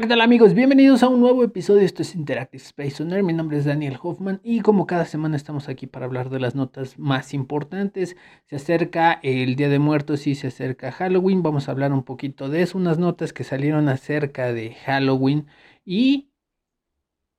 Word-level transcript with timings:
¿qué 0.00 0.06
tal 0.06 0.20
amigos? 0.20 0.54
Bienvenidos 0.54 1.02
a 1.02 1.08
un 1.08 1.20
nuevo 1.20 1.42
episodio. 1.42 1.82
Esto 1.82 2.02
es 2.02 2.14
Interactive 2.14 2.62
Space 2.62 3.02
Owner. 3.02 3.24
Mi 3.24 3.32
nombre 3.32 3.58
es 3.58 3.64
Daniel 3.64 3.98
Hoffman 4.00 4.40
y 4.44 4.60
como 4.60 4.86
cada 4.86 5.04
semana 5.04 5.34
estamos 5.34 5.68
aquí 5.68 5.88
para 5.88 6.06
hablar 6.06 6.30
de 6.30 6.38
las 6.38 6.54
notas 6.54 7.00
más 7.00 7.34
importantes. 7.34 8.16
Se 8.46 8.54
acerca 8.54 9.18
el 9.24 9.56
Día 9.56 9.68
de 9.68 9.80
Muertos 9.80 10.28
y 10.28 10.36
se 10.36 10.48
acerca 10.48 10.92
Halloween. 10.92 11.42
Vamos 11.42 11.68
a 11.68 11.72
hablar 11.72 11.92
un 11.92 12.04
poquito 12.04 12.48
de 12.48 12.62
eso, 12.62 12.78
unas 12.78 12.98
notas 12.98 13.32
que 13.32 13.42
salieron 13.42 13.88
acerca 13.88 14.52
de 14.52 14.72
Halloween 14.86 15.48
y 15.84 16.30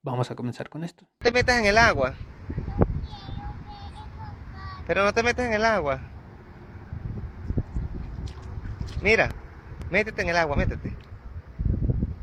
vamos 0.02 0.30
a 0.30 0.36
comenzar 0.36 0.68
con 0.68 0.84
esto. 0.84 1.08
No 1.22 1.24
te 1.24 1.32
metas 1.32 1.60
en 1.60 1.66
el 1.66 1.78
agua. 1.78 2.14
Pero 4.86 5.06
no 5.06 5.14
te 5.14 5.24
metas 5.24 5.46
en 5.46 5.54
el 5.54 5.64
agua. 5.64 6.02
Mira, 9.02 9.30
métete 9.90 10.24
en 10.24 10.30
el 10.30 10.36
agua, 10.36 10.58
métete. 10.58 11.09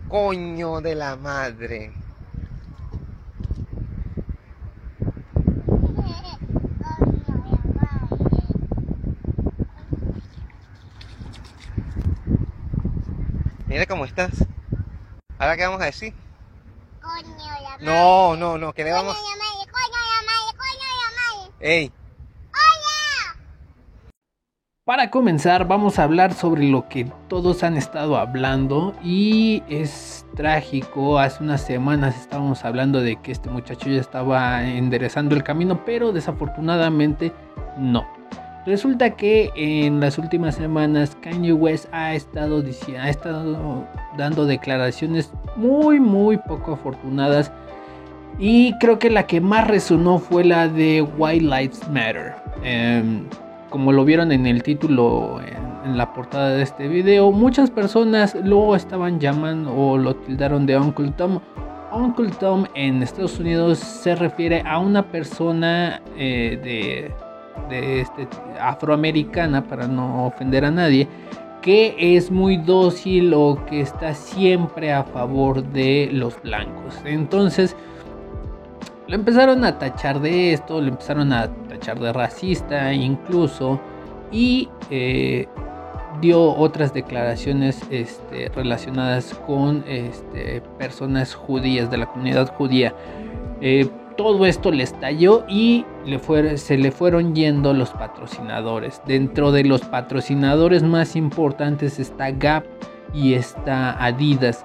Coño 0.09 0.81
de 0.81 0.95
la 0.95 1.17
madre. 1.17 1.93
Mira 13.67 13.87
cómo 13.87 14.05
estás. 14.05 14.31
Ahora 15.39 15.57
qué 15.57 15.65
vamos 15.67 15.83
a 15.83 15.87
decir. 15.87 16.15
Coño, 17.03 17.37
la 17.37 17.71
madre. 17.71 17.85
No, 17.85 18.37
no, 18.37 18.59
no, 18.59 18.73
que 18.73 18.85
le 18.85 18.91
Coño, 18.91 19.03
vamos. 19.05 19.17
la 19.17 19.37
madre, 19.37 19.73
coño, 19.73 20.01
la 20.07 20.23
madre, 20.27 20.57
coño, 20.57 20.89
la 21.03 21.45
madre. 21.51 21.55
Ey, 21.61 21.93
Para 24.87 25.11
comenzar, 25.11 25.67
vamos 25.67 25.99
a 25.99 26.05
hablar 26.05 26.33
sobre 26.33 26.63
lo 26.63 26.89
que 26.89 27.09
todos 27.27 27.65
han 27.65 27.77
estado 27.77 28.17
hablando 28.17 28.95
y 29.03 29.65
es 29.69 30.25
trágico. 30.37 31.19
Hace 31.19 31.43
unas 31.43 31.63
semanas 31.63 32.15
estábamos 32.15 32.65
hablando 32.65 33.01
de 33.01 33.17
que 33.17 33.33
este 33.33 33.51
muchacho 33.51 33.91
ya 33.91 34.01
estaba 34.01 34.65
enderezando 34.65 35.35
el 35.35 35.43
camino, 35.43 35.85
pero 35.85 36.13
desafortunadamente 36.13 37.33
no. 37.77 38.07
Resulta 38.65 39.17
que 39.17 39.51
en 39.57 39.99
las 39.99 40.19
últimas 40.19 40.55
semanas 40.55 41.17
Kanye 41.21 41.53
West 41.53 41.87
ha 41.91 42.15
estado, 42.15 42.63
ha 43.01 43.11
estado 43.11 43.85
dando 44.17 44.47
declaraciones 44.47 45.33
muy 45.57 45.99
muy 45.99 46.37
poco 46.37 46.75
afortunadas 46.75 47.51
y 48.39 48.73
creo 48.79 49.01
que 49.01 49.11
la 49.11 49.27
que 49.27 49.41
más 49.41 49.67
resonó 49.67 50.21
fue 50.21 50.45
la 50.45 50.69
de 50.69 51.03
White 51.03 51.45
Lives 51.45 51.89
Matter. 51.89 52.37
Em, 52.63 53.25
como 53.71 53.93
lo 53.93 54.05
vieron 54.05 54.33
en 54.33 54.47
el 54.47 54.63
título 54.63 55.41
en, 55.41 55.97
la 55.97 56.13
portada 56.13 56.51
de 56.51 56.63
este 56.63 56.89
video, 56.89 57.31
muchas 57.31 57.71
personas 57.71 58.35
lo 58.35 58.75
estaban 58.75 59.21
llamando 59.21 59.73
o 59.73 59.97
lo 59.97 60.17
tildaron 60.17 60.67
de 60.67 60.77
Uncle 60.77 61.13
Tom. 61.17 61.41
Uncle 61.93 62.31
Tom 62.41 62.65
en 62.75 63.03
Estados 63.03 63.39
Unidos 63.39 63.79
se 63.79 64.17
refiere 64.17 64.63
a 64.67 64.81
una 64.81 65.03
persona 65.03 66.03
eh, 66.17 66.59
de, 66.63 67.15
de 67.69 68.01
este, 68.01 68.29
afroamericana, 68.61 69.63
para 69.63 69.87
no 69.87 70.27
ofender 70.27 70.65
a 70.65 70.73
nadie, 70.73 71.09
que 71.63 72.17
es 72.17 72.31
muy 72.31 72.57
dócil 72.57 73.33
o 73.35 73.65
que 73.67 73.81
está 73.81 74.13
siempre 74.13 74.93
a 74.93 75.05
favor 75.05 75.63
de 75.63 76.11
los 76.13 76.41
blancos. 76.43 77.01
Entonces, 77.05 77.77
lo 79.09 79.15
empezaron 79.15 79.65
a 79.65 79.79
tachar 79.79 80.21
de 80.21 80.53
esto, 80.53 80.81
lo 80.81 80.89
empezaron 80.89 81.33
a 81.33 81.49
tachar 81.79 81.99
de 82.01 82.13
racista 82.13 82.93
incluso 82.93 83.81
y 84.33 84.69
eh, 84.91 85.47
dio 86.21 86.43
otras 86.43 86.93
declaraciones 86.95 87.81
este, 87.91 88.49
relacionadas 88.49 89.35
con 89.47 89.85
este, 89.87 90.63
personas 90.79 91.35
judías 91.35 91.91
de 91.91 91.99
la 91.99 92.07
comunidad 92.07 92.53
judía. 92.55 92.95
Eh, 93.61 93.89
todo 94.17 94.47
esto 94.47 94.71
le 94.71 94.83
estalló 94.83 95.45
y 95.47 95.85
le 96.07 96.19
fue- 96.19 96.57
se 96.57 96.79
le 96.79 96.91
fueron 96.91 97.35
yendo 97.35 97.75
los 97.75 97.91
patrocinadores. 97.91 99.03
Dentro 99.07 99.53
de 99.53 99.65
los 99.65 99.83
patrocinadores 99.83 100.83
más 100.83 101.17
importantes 101.17 101.99
está 101.99 102.31
Gap 102.31 102.65
y 103.13 103.35
está 103.35 104.03
Adidas. 104.03 104.65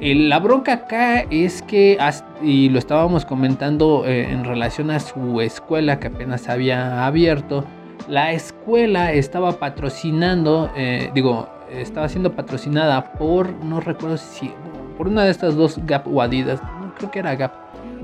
El- 0.00 0.28
la 0.28 0.38
bronca 0.38 0.72
acá 0.72 1.20
es 1.30 1.62
que, 1.62 1.98
y 2.42 2.68
lo 2.68 2.78
estábamos 2.78 3.24
comentando 3.24 4.04
eh, 4.06 4.30
en 4.30 4.44
relación 4.44 4.90
a 4.90 5.00
su 5.00 5.40
escuela 5.40 5.98
que 6.00 6.08
apenas 6.08 6.48
había 6.48 7.06
abierto, 7.06 7.64
la 8.08 8.32
escuela 8.32 9.12
estaba 9.12 9.52
patrocinando, 9.52 10.70
eh, 10.76 11.10
digo, 11.14 11.48
estaba 11.70 12.08
siendo 12.08 12.32
patrocinada 12.32 13.12
por, 13.14 13.50
no 13.64 13.80
recuerdo 13.80 14.16
si, 14.18 14.50
por 14.98 15.08
una 15.08 15.24
de 15.24 15.30
estas 15.30 15.56
dos 15.56 15.78
Gap 15.86 16.06
o 16.06 16.20
Adidas, 16.20 16.60
no 16.80 16.94
creo 16.94 17.10
que 17.10 17.18
era 17.20 17.34
Gap. 17.34 17.52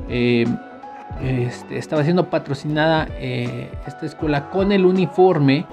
eh, 0.09 0.47
este, 1.23 1.77
estaba 1.77 2.03
siendo 2.05 2.31
patrocinada 2.31 3.07
eh, 3.19 3.71
esta 3.87 4.07
escuela 4.07 4.49
con 4.49 4.73
el 4.73 4.87
uniforme 4.87 5.67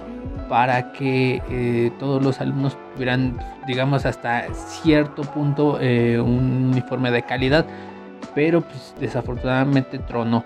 para 0.48 0.92
que 0.94 1.42
eh, 1.50 1.92
todos 2.00 2.24
los 2.24 2.40
alumnos 2.42 2.78
tuvieran, 2.94 3.38
digamos, 3.68 4.06
hasta 4.06 4.46
cierto 4.54 5.24
punto 5.24 5.78
eh, 5.82 6.20
un 6.20 6.70
uniforme 6.72 7.12
de 7.12 7.24
calidad, 7.24 7.66
pero 8.34 8.62
pues, 8.62 8.96
desafortunadamente 9.00 10.00
tronó. 10.00 10.44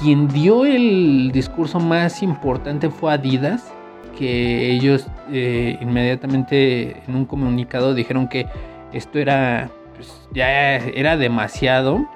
Quien 0.00 0.28
dio 0.28 0.64
el 0.64 1.30
discurso 1.32 1.78
más 1.78 2.22
importante 2.22 2.90
fue 2.90 3.12
Adidas, 3.12 3.72
que 4.18 4.70
ellos 4.70 5.06
eh, 5.30 5.78
inmediatamente 5.80 7.02
en 7.06 7.16
un 7.16 7.24
comunicado 7.24 7.94
dijeron 7.94 8.28
que 8.28 8.46
esto 8.92 9.18
era, 9.18 9.70
pues, 9.94 10.28
ya 10.32 10.76
era 10.76 11.16
demasiado, 11.16 12.06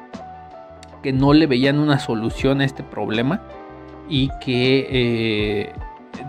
que 1.03 1.13
no 1.13 1.33
le 1.33 1.47
veían 1.47 1.79
una 1.79 1.99
solución 1.99 2.61
a 2.61 2.65
este 2.65 2.83
problema 2.83 3.41
y 4.09 4.31
que 4.41 5.73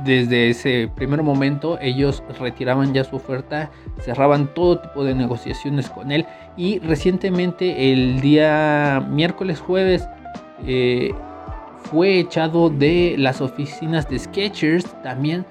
desde 0.03 0.49
ese 0.49 0.89
primer 0.95 1.23
momento 1.23 1.77
ellos 1.81 2.23
retiraban 2.39 2.93
ya 2.93 3.03
su 3.03 3.15
oferta, 3.15 3.71
cerraban 4.01 4.53
todo 4.53 4.79
tipo 4.79 5.03
de 5.03 5.15
negociaciones 5.15 5.89
con 5.89 6.11
él. 6.11 6.25
Y 6.57 6.79
recientemente 6.79 7.91
el 7.91 8.21
día 8.21 9.05
miércoles 9.09 9.59
jueves 9.59 10.07
eh, 10.65 11.13
fue 11.83 12.19
echado 12.19 12.69
de 12.69 13.15
las 13.17 13.41
oficinas 13.41 14.09
de 14.09 14.19
Skechers 14.19 14.85
también 15.01 15.45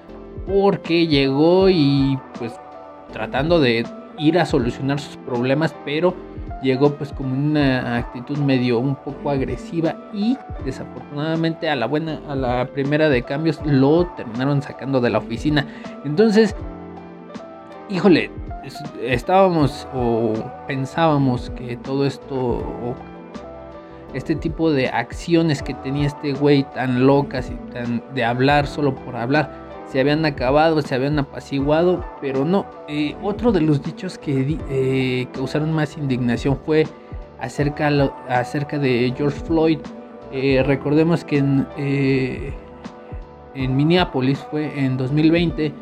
porque 0.47 1.07
llegó 1.07 1.69
y 1.69 2.17
pues 2.37 2.53
tratando 3.11 3.59
de 3.59 3.85
ir 4.17 4.39
a 4.39 4.45
solucionar 4.45 4.99
sus 4.99 5.17
problemas 5.17 5.75
pero 5.85 6.13
llegó 6.61 6.93
pues 6.95 7.11
como 7.13 7.33
una 7.33 7.97
actitud 7.97 8.37
medio 8.37 8.79
un 8.79 8.95
poco 8.95 9.29
agresiva 9.29 9.95
y 10.13 10.37
desafortunadamente 10.65 11.69
a 11.69 11.75
la 11.75 11.85
buena 11.87 12.19
a 12.27 12.35
la 12.35 12.65
primera 12.67 13.07
de 13.09 13.23
cambios 13.23 13.59
lo 13.65 14.05
terminaron 14.17 14.61
sacando 14.61 14.99
de 15.01 15.09
la 15.09 15.19
oficina. 15.19 15.65
Entonces 16.05 16.55
híjole 17.89 18.31
es- 18.63 18.83
estábamos 19.01 19.87
o 19.93 20.33
pensábamos 20.67 21.49
que 21.51 21.77
todo 21.77 22.05
esto 22.05 22.35
o 22.35 22.95
este 24.13 24.35
tipo 24.35 24.71
de 24.71 24.89
acciones 24.89 25.61
que 25.61 25.73
tenía 25.75 26.07
este 26.07 26.33
güey 26.33 26.63
tan 26.73 27.05
locas 27.05 27.51
y 27.51 27.71
tan 27.71 28.03
de 28.15 28.25
hablar 28.25 28.65
solo 28.67 28.95
por 28.95 29.15
hablar 29.15 29.68
se 29.91 29.99
habían 29.99 30.25
acabado, 30.25 30.81
se 30.81 30.95
habían 30.95 31.17
apaciguado, 31.17 32.05
pero 32.21 32.45
no. 32.45 32.65
Eh, 32.87 33.15
otro 33.23 33.51
de 33.51 33.61
los 33.61 33.81
dichos 33.81 34.17
que 34.17 34.57
eh, 34.69 35.27
causaron 35.33 35.73
más 35.73 35.97
indignación 35.97 36.57
fue 36.65 36.85
acerca, 37.39 37.89
de 37.89 39.13
George 39.17 39.39
Floyd. 39.39 39.79
Eh, 40.31 40.63
recordemos 40.65 41.23
que 41.23 41.37
en, 41.37 41.67
en 43.55 43.75
Minneapolis 43.75 44.39
fue 44.51 44.79
en 44.79 44.97
2020, 44.97 45.73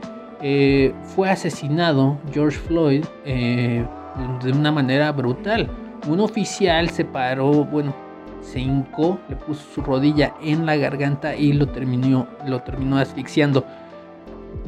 eh, 0.41 0.93
fue 1.03 1.29
asesinado 1.29 2.17
George 2.31 2.57
Floyd 2.57 3.03
de 3.25 4.51
una 4.51 4.71
manera 4.71 5.11
brutal. 5.11 5.69
Un 6.07 6.21
oficial 6.21 6.89
se 6.89 7.03
paró, 7.03 7.65
bueno, 7.65 7.93
se 8.41 8.59
hincó, 8.59 9.19
le 9.27 9.35
puso 9.35 9.63
su 9.73 9.81
rodilla 9.81 10.33
en 10.41 10.65
la 10.65 10.77
garganta 10.77 11.35
y 11.35 11.51
lo 11.51 11.67
terminó, 11.67 12.27
lo 12.45 12.61
terminó 12.61 12.97
asfixiando. 12.97 13.65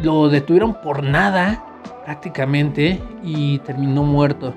Lo 0.01 0.29
detuvieron 0.29 0.75
por 0.81 1.03
nada, 1.03 1.63
prácticamente, 2.05 3.01
y 3.23 3.59
terminó 3.59 4.03
muerto. 4.03 4.53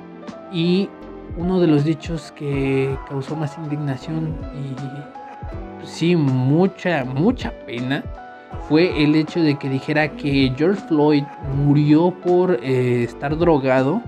Y 0.53 0.89
uno 1.37 1.61
de 1.61 1.67
los 1.67 1.85
dichos 1.85 2.33
que 2.33 2.97
causó 3.09 3.37
más 3.37 3.57
indignación 3.59 4.37
y 4.55 5.87
sí, 5.87 6.15
mucha, 6.17 7.05
mucha 7.05 7.53
pena 7.67 8.05
fue 8.69 9.03
el 9.03 9.15
hecho 9.15 9.41
de 9.41 9.59
que 9.59 9.69
dijera 9.69 10.13
que 10.13 10.53
George 10.57 10.81
Floyd 10.89 11.25
murió 11.57 12.11
por 12.23 12.59
eh, 12.63 13.05
estar 13.05 13.37
drogado 13.37 14.03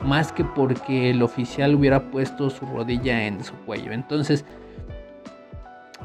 más 0.00 0.32
que 0.32 0.44
porque 0.44 1.10
el 1.10 1.22
oficial 1.22 1.74
hubiera 1.74 2.10
puesto 2.10 2.48
su 2.50 2.64
rodilla 2.66 3.26
en 3.26 3.44
su 3.44 3.54
cuello. 3.66 3.92
Entonces, 3.92 4.44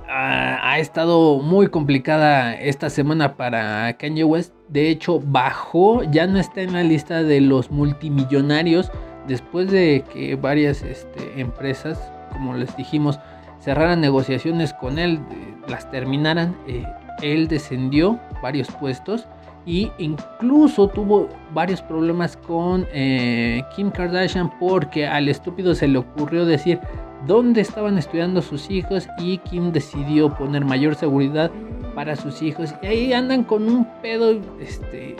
ah, 0.09 0.59
ha 0.61 0.79
estado 0.79 1.39
muy 1.39 1.67
complicada 1.67 2.53
esta 2.53 2.89
semana 2.89 3.35
para 3.35 3.93
Kanye 3.97 4.23
West. 4.23 4.53
De 4.69 4.89
hecho, 4.89 5.19
bajó, 5.19 6.03
ya 6.03 6.27
no 6.27 6.39
está 6.39 6.61
en 6.61 6.73
la 6.73 6.83
lista 6.83 7.23
de 7.23 7.41
los 7.41 7.71
multimillonarios 7.71 8.91
después 9.27 9.71
de 9.71 10.03
que 10.13 10.35
varias 10.35 10.81
este, 10.83 11.39
empresas, 11.39 11.99
como 12.31 12.53
les 12.53 12.75
dijimos, 12.77 13.19
cerraran 13.59 14.01
negociaciones 14.01 14.73
con 14.73 14.99
él, 14.99 15.19
las 15.67 15.89
terminaran, 15.89 16.55
eh, 16.67 16.85
él 17.21 17.47
descendió 17.47 18.19
varios 18.41 18.69
puestos 18.69 19.27
y 19.65 19.91
incluso 19.97 20.87
tuvo 20.87 21.27
varios 21.53 21.81
problemas 21.81 22.37
con 22.37 22.85
eh, 22.93 23.63
Kim 23.75 23.89
Kardashian 23.89 24.51
porque 24.59 25.07
al 25.07 25.27
estúpido 25.27 25.73
se 25.73 25.87
le 25.87 25.97
ocurrió 25.97 26.45
decir 26.45 26.79
dónde 27.25 27.61
estaban 27.61 27.97
estudiando 27.97 28.41
sus 28.41 28.69
hijos 28.69 29.07
y 29.17 29.37
Kim 29.39 29.71
decidió 29.71 30.33
poner 30.33 30.65
mayor 30.65 30.95
seguridad 30.95 31.51
para 31.93 32.15
sus 32.15 32.41
hijos. 32.41 32.73
Y 32.81 32.87
ahí 32.87 33.13
andan 33.13 33.43
con 33.43 33.67
un 33.67 33.85
pedo 34.01 34.39
este 34.59 35.15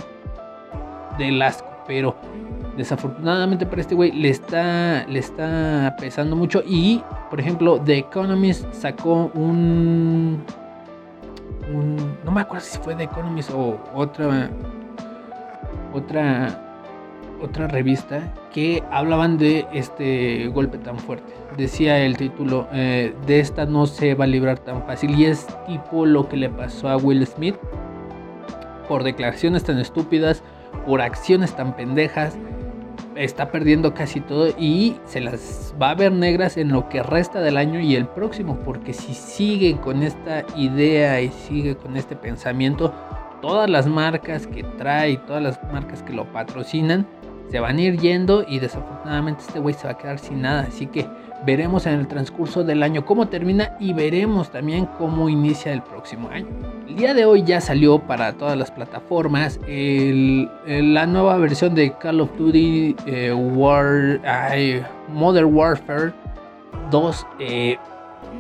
del 1.18 1.42
asco 1.42 1.75
pero 1.88 2.16
desafortunadamente 2.78 3.66
para 3.66 3.81
este 3.81 3.96
güey 3.96 4.12
le 4.12 4.30
está 4.30 5.06
le 5.07 5.19
está 5.19 5.96
pesando 6.00 6.36
mucho. 6.36 6.63
Y 6.66 7.02
por 7.30 7.40
ejemplo 7.40 7.80
The 7.80 8.00
Economist 8.00 8.72
sacó 8.74 9.31
un 9.34 10.44
no 12.24 12.31
me 12.31 12.42
acuerdo 12.42 12.66
si 12.66 12.78
fue 12.80 12.96
The 12.96 13.04
Economist 13.04 13.52
o 13.52 13.80
otra 13.94 14.50
otra 15.94 16.65
otra 17.42 17.68
revista 17.68 18.34
que 18.54 18.84
hablaban 18.92 19.38
de 19.38 19.66
este 19.74 20.48
golpe 20.48 20.78
tan 20.78 20.98
fuerte. 21.00 21.34
Decía 21.58 22.04
el 22.04 22.18
título, 22.18 22.68
eh, 22.72 23.14
de 23.26 23.40
esta 23.40 23.66
no 23.66 23.86
se 23.86 24.16
va 24.16 24.26
a 24.26 24.28
librar 24.28 24.60
tan 24.60 24.86
fácil. 24.86 25.18
Y 25.20 25.26
es 25.26 25.48
tipo 25.68 26.06
lo 26.06 26.28
que 26.28 26.38
le 26.38 26.50
pasó 26.50 26.90
a 26.90 26.98
Will 26.98 27.26
Smith 27.26 27.56
por 28.88 29.04
declaraciones 29.04 29.64
tan 29.64 29.80
estúpidas, 29.80 30.44
por 30.86 31.02
acciones 31.02 31.56
tan 31.56 31.76
pendejas. 31.76 32.36
Está 33.16 33.50
perdiendo 33.50 33.94
casi 33.94 34.20
todo 34.20 34.50
y 34.58 34.98
se 35.06 35.22
las 35.22 35.74
va 35.81 35.92
a 35.92 35.96
ver 35.96 36.12
negras 36.12 36.58
en 36.58 36.74
lo 36.74 36.90
que 36.90 37.02
resta 37.02 37.40
del 37.40 37.56
año 37.56 37.80
y 37.80 37.96
el 37.96 38.08
próximo. 38.08 38.58
Porque 38.66 38.94
si 38.94 39.14
sigue 39.14 39.78
con 39.78 40.04
esta 40.04 40.46
idea 40.56 41.22
y 41.22 41.30
sigue 41.30 41.76
con 41.78 41.96
este 41.96 42.16
pensamiento, 42.16 42.94
todas 43.45 43.69
las 43.69 43.86
marcas 43.86 44.47
que 44.47 44.63
trae, 44.63 45.18
todas 45.18 45.44
las 45.44 45.59
marcas 45.71 46.01
que 46.01 46.13
lo 46.13 46.25
patrocinan, 46.33 47.06
se 47.51 47.59
van 47.59 47.77
a 47.77 47.81
ir 47.81 48.00
yendo 48.00 48.44
y 48.47 48.57
desafortunadamente 48.57 49.44
este 49.47 49.59
güey 49.59 49.75
se 49.75 49.86
va 49.86 49.94
a 49.94 49.97
quedar 50.00 50.18
sin 50.18 50.42
nada. 50.42 50.62
Así 50.68 50.88
que 50.88 51.07
veremos 51.45 51.86
en 51.86 52.00
el 52.00 52.07
transcurso 52.07 52.63
del 52.63 52.81
año 52.81 53.06
cómo 53.06 53.27
termina 53.27 53.77
y 53.80 53.94
veremos 53.94 54.50
también 54.50 54.88
cómo 54.97 55.30
inicia 55.30 55.71
el 55.74 55.83
próximo 55.83 56.27
año. 56.30 56.47
El 56.88 56.95
día 56.95 57.13
de 57.13 57.25
hoy 57.25 57.44
ya 57.44 57.62
salió 57.62 58.00
para 58.00 58.33
todas 58.33 58.57
las 58.57 58.71
plataformas 58.71 59.59
la 59.68 61.06
nueva 61.06 61.38
versión 61.38 61.75
de 61.75 61.92
Call 61.92 62.21
of 62.21 62.36
Duty 62.39 62.95
eh, 63.06 63.31
Modern 65.13 65.53
Warfare 65.53 66.13
2. 66.89 67.27
Eh, 67.42 67.77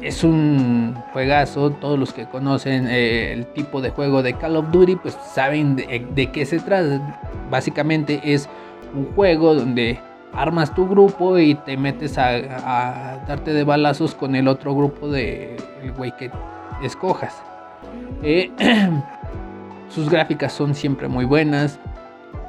es 0.01 0.23
un 0.23 0.95
juegazo, 1.13 1.71
todos 1.71 1.97
los 1.97 2.13
que 2.13 2.25
conocen 2.25 2.87
eh, 2.87 3.33
el 3.33 3.45
tipo 3.47 3.81
de 3.81 3.89
juego 3.89 4.21
de 4.23 4.33
Call 4.33 4.55
of 4.55 4.71
Duty 4.71 4.95
pues 4.97 5.17
saben 5.33 5.75
de, 5.75 6.05
de 6.13 6.31
qué 6.31 6.45
se 6.45 6.59
trata. 6.59 7.19
Básicamente 7.49 8.21
es 8.23 8.49
un 8.93 9.05
juego 9.13 9.55
donde 9.55 9.99
armas 10.35 10.73
tu 10.73 10.87
grupo 10.87 11.37
y 11.39 11.55
te 11.55 11.77
metes 11.77 12.17
a, 12.17 13.23
darte 13.27 13.53
de 13.53 13.63
balazos 13.63 14.13
con 14.13 14.35
el 14.35 14.47
otro 14.47 14.75
grupo 14.75 15.09
de 15.09 15.57
güey 15.97 16.15
que 16.17 16.29
escojas. 16.83 17.41
Eh, 18.21 18.51
sus 19.89 20.09
gráficas 20.09 20.53
son 20.53 20.75
siempre 20.75 21.07
muy 21.07 21.25
buenas. 21.25 21.79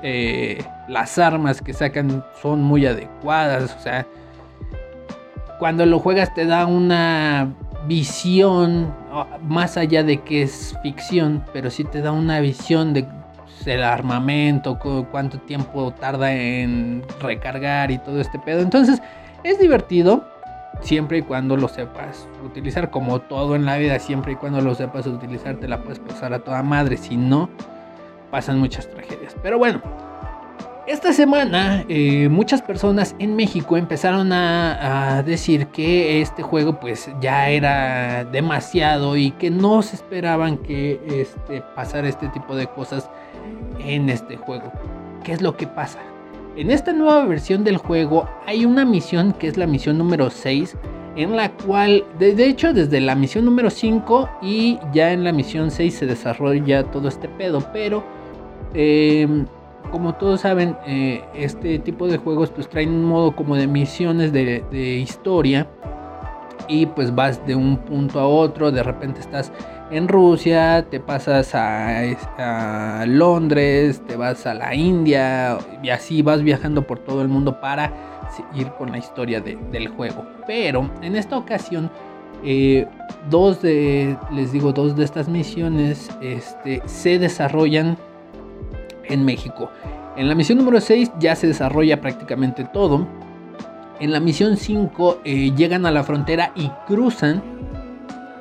Eh, 0.03 0.63
las 0.89 1.19
armas 1.19 1.61
que 1.63 1.73
sacan 1.73 2.25
son 2.43 2.63
muy 2.63 2.87
adecuadas. 2.87 3.75
O 3.79 3.81
sea, 3.81 4.07
cuando 5.59 5.87
lo 5.87 5.99
juegas 5.99 6.35
te 6.35 6.47
da 6.47 6.67
una 6.67 7.55
visión, 7.87 8.93
más 9.43 9.77
allá 9.77 10.03
de 10.03 10.23
que 10.23 10.43
es 10.43 10.77
ficción, 10.83 11.45
pero 11.53 11.71
sí 11.71 11.85
te 11.85 12.01
da 12.01 12.13
una 12.13 12.41
visión 12.41 12.93
de 12.93 13.07
el 13.65 13.83
armamento, 13.83 14.79
cuánto 15.11 15.39
tiempo 15.41 15.93
tarda 15.93 16.33
en 16.33 17.03
recargar 17.21 17.91
y 17.91 17.99
todo 17.99 18.21
este 18.21 18.39
pedo. 18.39 18.61
Entonces, 18.61 19.03
es 19.43 19.59
divertido 19.59 20.25
siempre 20.83 21.19
y 21.19 21.23
cuando 21.23 21.57
lo 21.57 21.69
sepas 21.69 22.29
utilizar, 22.45 22.91
como 22.91 23.21
todo 23.21 23.57
en 23.57 23.65
la 23.65 23.77
vida, 23.77 23.99
siempre 23.99 24.33
y 24.33 24.37
cuando 24.37 24.61
lo 24.61 24.75
sepas 24.75 25.07
utilizar, 25.07 25.57
te 25.57 25.67
la 25.69 25.83
puedes 25.83 25.99
pasar 25.99 26.33
a 26.33 26.39
toda 26.41 26.63
madre. 26.63 26.97
Si 26.97 27.17
no, 27.17 27.49
pasan 28.31 28.59
muchas 28.59 28.89
tragedias. 28.89 29.35
Pero 29.43 29.59
bueno, 29.59 29.81
esta 30.87 31.13
semana 31.13 31.85
eh, 31.89 32.29
muchas 32.29 32.63
personas 32.63 33.17
en 33.19 33.35
México 33.35 33.77
empezaron 33.77 34.33
a, 34.33 35.23
decir 35.25 35.67
que 35.69 36.21
este 36.21 36.43
juego 36.43 36.79
pues 36.79 37.11
ya 37.21 37.49
era 37.51 38.25
demasiado 38.25 39.17
y 39.17 39.33
que 39.33 39.51
no 39.51 39.83
se 39.83 39.97
esperaban 39.97 40.59
que 40.59 41.01
este, 41.09 41.63
pasara 41.75 42.09
este 42.09 42.29
tipo 42.29 42.55
de 42.55 42.67
cosas 42.67 43.11
en 43.81 44.09
este 44.09 44.37
juego. 44.37 44.71
¿Qué 45.25 45.33
es 45.33 45.43
lo 45.43 45.57
que 45.57 45.67
pasa? 45.67 45.99
En 46.57 46.71
esta 46.71 46.93
nueva 46.93 47.25
versión 47.25 47.65
del 47.65 47.77
juego 47.77 48.29
hay 48.47 48.65
una 48.65 48.85
misión 48.85 49.33
que 49.33 49.49
es 49.49 49.57
la 49.57 49.67
misión 49.67 49.99
número 49.99 50.31
6 50.31 50.77
en 51.17 51.35
la 51.35 51.51
cual, 51.51 52.05
de, 52.19 52.33
hecho 52.45 52.73
desde 52.73 53.01
la 53.01 53.15
misión 53.15 53.47
número 53.47 53.71
5 53.71 54.29
y 54.43 54.79
ya 54.93 55.13
en 55.13 55.25
la 55.25 55.33
misión 55.33 55.71
6 55.71 55.95
se 55.95 56.07
desarrolla 56.07 56.85
todo 56.85 57.09
este 57.09 57.29
pedo, 57.29 57.65
pero 57.73 58.05
em, 58.75 59.47
como 59.91 60.15
todos 60.15 60.43
saben, 60.43 60.77
eh, 60.87 61.25
este 61.35 61.79
tipo 61.79 62.07
de 62.07 62.19
juegos 62.19 62.51
pues 62.51 62.69
traen 62.69 62.91
un 62.91 63.05
modo 63.05 63.35
como 63.35 63.57
de 63.57 63.67
misiones 63.67 64.33
de, 64.33 64.65
de 64.71 64.97
historia 64.97 65.67
y 66.69 66.87
pues 66.87 67.15
vas 67.15 67.45
de 67.47 67.55
un 67.55 67.79
punto 67.79 68.21
a 68.21 68.27
otro, 68.27 68.71
de 68.71 68.83
repente 68.83 69.21
estás 69.21 69.53
en 69.91 70.09
Rusia, 70.09 70.87
te 70.91 71.01
pasas 71.01 71.55
a, 71.55 73.05
Londres, 73.07 74.03
te 74.07 74.17
vas 74.17 74.47
a 74.47 74.55
la 74.55 74.75
India 74.75 75.59
y 75.83 75.91
así 75.91 76.23
vas 76.23 76.43
viajando 76.43 76.87
por 76.87 76.99
todo 76.99 77.23
el 77.23 77.29
mundo 77.29 77.61
para 77.61 77.93
ir 78.55 78.69
con 78.73 78.91
la 78.91 78.99
historia 78.99 79.41
del 79.41 79.89
juego. 79.89 80.27
Pero 80.47 80.91
en 81.03 81.15
esta 81.17 81.39
ocasión, 81.39 81.91
eh, 82.45 82.87
dos 83.31 83.63
de, 83.63 84.17
les 84.33 84.53
digo, 84.53 84.73
dos 84.73 84.97
de 84.97 85.05
estas 85.05 85.29
misiones 85.29 86.11
este, 86.21 86.83
se 86.85 87.19
desarrollan 87.19 87.97
en 89.09 89.25
México. 89.25 89.71
En 90.17 90.29
la 90.29 90.35
misión 90.35 90.59
número 90.59 90.81
6 90.81 91.13
ya 91.19 91.37
se 91.37 91.47
desarrolla 91.47 92.01
prácticamente 92.01 92.65
todo. 92.65 93.07
En 94.01 94.13
la 94.13 94.21
misión 94.21 94.57
5 94.57 95.21
eh, 95.25 95.53
llegan 95.57 95.87
a 95.87 95.91
la 95.91 96.05
frontera 96.05 96.53
y 96.55 96.69
cruzan 96.87 97.43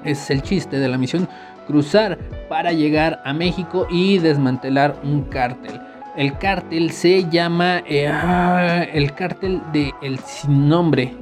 es 0.06 0.30
el 0.30 0.42
chiste 0.42 0.80
de 0.80 0.88
la 0.88 0.98
misión, 0.98 1.28
cruzar 1.68 2.18
para 2.48 2.72
llegar 2.72 3.22
a 3.26 3.34
México 3.34 3.88
y 3.90 4.20
desmantelar 4.20 4.96
un 5.04 5.24
cártel. 5.24 5.82
El 6.16 6.38
cártel 6.38 6.92
se 6.92 7.30
llama 7.30 7.84
eh, 7.86 8.08
ah, 8.08 8.86
el 8.94 9.14
cártel 9.14 9.62
de 9.74 9.94
El 10.02 10.20
Sin 10.20 10.70
Nombre 10.70 11.14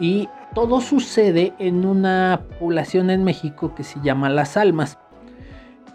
y 0.00 0.28
todo 0.54 0.80
sucede 0.80 1.52
en 1.58 1.86
una 1.86 2.40
población 2.58 3.10
en 3.10 3.22
México 3.22 3.74
que 3.74 3.84
se 3.84 4.00
llama 4.00 4.30
Las 4.30 4.56
Almas. 4.56 4.98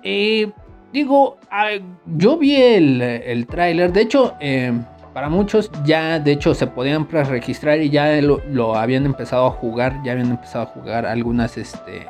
Eh, 0.04 0.52
digo, 0.92 1.38
ah, 1.52 1.70
yo 2.06 2.38
vi 2.38 2.56
el, 2.56 3.02
el 3.02 3.48
tráiler, 3.48 3.92
de 3.94 4.02
hecho, 4.02 4.36
eh, 4.40 4.74
para 5.14 5.30
muchos 5.30 5.72
ya 5.84 6.20
de 6.20 6.32
hecho 6.32 6.54
se 6.54 6.68
podían 6.68 7.08
registrar 7.10 7.82
y 7.82 7.90
ya 7.90 8.22
lo, 8.22 8.76
habían 8.76 9.06
empezado 9.06 9.48
a 9.48 9.52
jugar, 9.52 10.02
ya 10.04 10.14
habían 10.14 10.30
empezado 10.32 10.64
a 10.64 10.68
jugar 10.68 11.06
algunas 11.06 11.58
este 11.58 12.08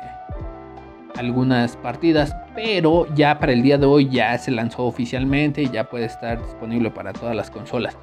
algunas 1.16 1.76
partidas, 1.76 2.34
pero 2.54 3.12
ya 3.14 3.38
para 3.38 3.52
el 3.52 3.62
día 3.62 3.76
de 3.78 3.84
hoy 3.84 4.08
ya 4.08 4.38
se 4.38 4.50
lanzó 4.52 4.84
oficialmente 4.84 5.62
y 5.62 5.68
ya 5.68 5.84
puede 5.84 6.04
estar 6.04 6.40
disponible 6.40 6.90
para 6.90 7.12
todas 7.12 7.34
las 7.34 7.50
consolas. 7.50 7.96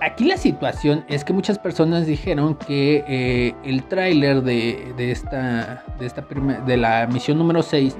Aquí 0.00 0.24
la 0.24 0.36
situación 0.36 1.04
es 1.08 1.24
que 1.24 1.32
muchas 1.32 1.58
personas 1.58 2.06
dijeron 2.06 2.54
que 2.54 3.04
eh, 3.08 3.54
el 3.64 3.82
tráiler 3.82 4.42
de, 4.42 4.94
esta, 4.98 5.84
de, 5.98 6.06
esta 6.06 6.24
de 6.66 6.76
la 6.76 7.08
misión 7.08 7.38
número 7.38 7.62
6 7.62 7.96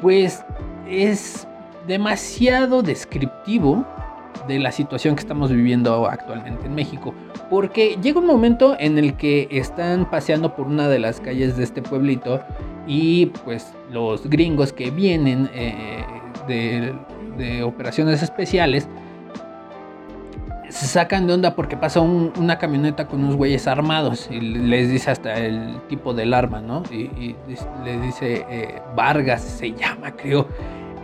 pues 0.00 0.44
es 0.90 1.46
demasiado 1.86 2.82
descriptivo 2.82 3.86
de 4.46 4.58
la 4.58 4.72
situación 4.72 5.14
que 5.14 5.20
estamos 5.20 5.50
viviendo 5.50 6.06
actualmente 6.06 6.66
en 6.66 6.74
México. 6.74 7.14
Porque 7.48 7.98
llega 8.02 8.20
un 8.20 8.26
momento 8.26 8.76
en 8.78 8.98
el 8.98 9.16
que 9.16 9.48
están 9.50 10.08
paseando 10.08 10.54
por 10.54 10.66
una 10.66 10.88
de 10.88 10.98
las 10.98 11.20
calles 11.20 11.56
de 11.56 11.64
este 11.64 11.82
pueblito 11.82 12.40
y 12.86 13.26
pues 13.44 13.72
los 13.90 14.28
gringos 14.28 14.72
que 14.72 14.90
vienen 14.90 15.50
eh, 15.54 16.04
de, 16.46 17.62
operaciones 17.62 18.22
especiales 18.22 18.86
se 20.68 20.86
sacan 20.86 21.26
de 21.26 21.32
onda 21.32 21.56
porque 21.56 21.76
pasa 21.76 22.00
una 22.00 22.58
camioneta 22.58 23.06
con 23.06 23.24
unos 23.24 23.36
güeyes 23.36 23.66
armados 23.66 24.28
y 24.30 24.40
les 24.40 24.90
dice 24.90 25.10
hasta 25.10 25.38
el 25.38 25.80
tipo 25.88 26.12
del 26.12 26.34
arma, 26.34 26.60
¿no? 26.60 26.82
Y, 26.92 27.34
les 27.84 28.02
dice 28.02 28.46
eh, 28.48 28.82
Vargas 28.94 29.42
se 29.42 29.72
llama, 29.72 30.12
creo, 30.12 30.46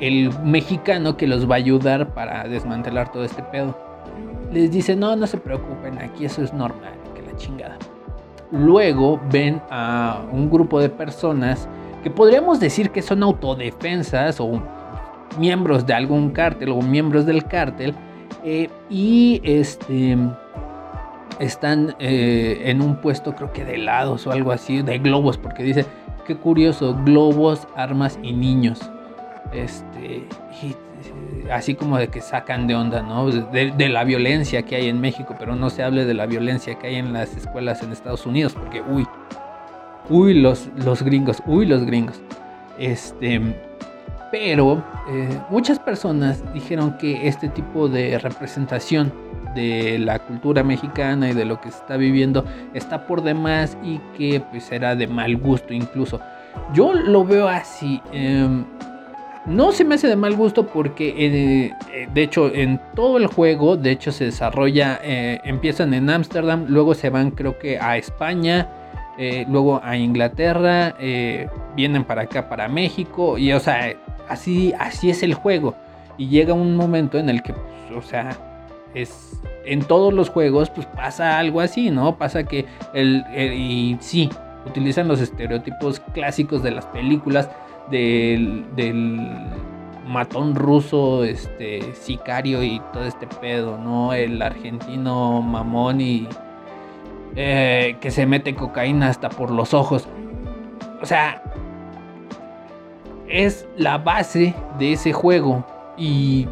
el 0.01 0.31
mexicano 0.43 1.17
que 1.17 1.27
los 1.27 1.49
va 1.51 1.55
a 1.55 1.59
ayudar 1.59 2.15
para 2.15 2.45
desmantelar 2.45 3.11
todo 3.13 3.25
este 3.25 3.43
pedo. 3.43 3.77
les 4.53 4.71
dice, 4.71 4.95
no, 4.97 5.17
no 5.17 5.27
se 5.27 5.39
preocupen, 5.39 5.99
aquí 5.99 6.25
eso 6.25 6.43
es 6.43 6.53
normal, 6.53 6.93
que 7.15 7.23
la 7.23 7.37
chingada. 7.37 7.77
Luego 8.51 9.21
ven 9.31 9.61
a 9.71 10.23
un 10.33 10.51
grupo 10.51 10.81
de 10.81 10.89
personas 10.89 11.69
que 12.03 12.11
podríamos 12.11 12.61
decir 12.61 12.91
que 12.91 13.03
son 13.03 13.23
autodefensas 13.23 14.41
o 14.41 14.63
miembros 15.39 15.85
de 15.87 15.95
algún 15.95 16.31
cártel 16.31 16.71
o 16.71 16.81
miembros 16.81 17.27
del 17.27 17.45
cártel 17.45 17.95
eh, 18.45 18.71
y 18.89 19.41
este 19.43 20.17
están 21.41 21.95
eh, 21.99 22.63
en 22.67 22.81
un 22.81 22.97
puesto 22.97 23.35
creo 23.35 23.53
que 23.53 23.65
de 23.65 23.75
helados 23.75 24.27
o 24.27 24.33
algo 24.33 24.53
así, 24.53 24.83
de 24.83 24.99
globos, 24.99 25.37
porque 25.37 25.63
dice, 25.63 25.85
qué 26.27 26.37
curioso, 26.37 26.97
globos, 27.05 27.67
armas 27.75 28.19
y 28.23 28.33
niños. 28.33 28.91
Este, 29.57 30.23
así 31.51 31.75
como 31.75 31.99
de 31.99 32.09
que 32.09 32.21
sacan 32.21 32.67
de 32.67 32.75
onda, 32.75 33.03
¿no? 33.03 33.31
De, 33.31 33.89
la 33.89 34.05
violencia 34.05 34.63
que 34.63 34.77
hay 34.77 34.89
en 34.89 35.01
México, 35.01 35.35
pero 35.39 35.57
no 35.57 35.71
se 35.71 35.83
hable 35.83 36.05
de 36.05 36.15
la 36.15 36.27
violencia 36.27 36.79
que 36.79 36.89
hay 36.89 36.97
en 36.97 37.13
las 37.13 37.37
escuelas 37.37 37.83
en 37.83 37.93
Estados 37.93 38.27
Unidos, 38.27 38.55
porque, 38.55 38.83
uy, 38.83 39.07
uy, 40.11 40.35
los, 40.35 40.69
los 40.77 41.03
gringos, 41.03 41.43
uy, 41.47 41.67
los 41.67 41.85
gringos. 41.85 42.21
Este, 42.79 43.41
pero 44.31 44.85
eh, 45.09 45.41
muchas 45.51 45.79
personas 45.79 46.43
dijeron 46.53 46.99
que 46.99 47.27
este 47.29 47.49
tipo 47.49 47.89
de 47.89 48.19
representación 48.19 49.13
de 49.55 49.99
la 49.99 50.19
cultura 50.19 50.63
mexicana 50.63 51.31
y 51.31 51.33
de 51.33 51.47
lo 51.47 51.61
que 51.61 51.71
se 51.71 51.79
está 51.79 51.97
viviendo 51.97 52.45
está 52.75 53.07
por 53.07 53.23
demás 53.23 53.79
y 53.83 53.99
que 54.19 54.41
pues 54.51 54.71
era 54.71 54.95
de 54.95 55.07
mal 55.07 55.37
gusto 55.39 55.73
incluso. 55.73 56.21
Yo 56.75 56.93
lo 56.93 57.25
veo 57.25 57.49
así. 57.49 58.03
Em, 58.13 58.65
no 59.47 59.73
se 59.73 59.85
me 59.85 59.95
hace 59.95 60.09
de 60.09 60.17
mal 60.17 60.35
gusto 60.35 60.67
porque, 60.67 61.09
eh, 61.09 61.73
eh, 61.93 62.09
de 62.13 62.23
hecho, 62.23 62.53
en 62.53 62.81
todo 62.95 63.17
el 63.19 63.27
juego, 63.27 63.77
de 63.77 63.93
hecho, 63.93 64.13
se 64.13 64.25
desarrolla, 64.25 65.01
eh, 65.03 65.41
empiezan 65.45 65.95
en 65.95 66.11
Ámsterdam, 66.11 66.67
luego 66.69 66.95
se 66.95 67.11
van 67.11 67.31
creo 67.31 67.59
que 67.59 67.79
a 67.79 67.97
España, 67.97 68.69
luego 69.49 69.81
a 69.83 69.97
Inglaterra, 69.97 70.95
vienen 71.75 72.05
para 72.05 72.23
acá, 72.23 72.51
para 72.51 72.69
México, 72.69 73.39
y 73.39 73.53
o 73.53 73.61
sea, 73.61 73.95
así, 74.29 74.75
así 74.79 75.09
es 75.09 75.23
el 75.23 75.33
juego. 75.33 75.75
Y 76.19 76.29
llega 76.29 76.53
un 76.53 76.77
momento 76.77 77.19
en 77.19 77.31
el 77.31 77.43
que, 77.43 77.55
pues, 77.55 77.97
o 77.97 78.03
sea, 78.03 78.37
es 78.95 79.41
en 79.65 79.81
todos 79.81 80.13
los 80.13 80.29
juegos, 80.29 80.69
pues 80.71 80.87
pasa 80.87 81.39
algo 81.39 81.61
así, 81.61 81.91
¿no? 81.91 82.19
Pasa 82.19 82.45
que 82.45 82.67
el, 82.93 83.25
y 83.35 83.97
sí, 84.01 84.29
utilizan 84.67 85.09
los 85.09 85.21
estereotipos 85.21 86.01
clásicos 86.13 86.63
de 86.63 86.73
las 86.73 86.85
películas 86.87 87.49
del, 87.91 88.65
matón 90.07 90.55
ruso, 90.55 91.25
este, 91.25 91.93
sicario 91.95 92.63
y 92.63 92.81
todo 92.93 93.05
este 93.05 93.27
pedo, 93.27 93.77
¿no? 93.77 94.13
El 94.13 94.41
argentino 94.41 95.43
mamón 95.43 96.01
y 96.01 96.29
eh, 97.35 97.97
que 98.01 98.11
se 98.11 98.25
mete 98.25 98.55
cocaína 98.55 99.09
hasta 99.09 99.29
por 99.29 99.51
los 99.51 99.75
ojos. 99.75 100.07
O 101.03 101.07
sea, 101.07 101.43
es 103.29 103.69
la 103.77 103.99
base 103.99 104.55
de 104.79 104.93
ese 104.93 105.13
juego 105.13 105.65
y 105.97 106.47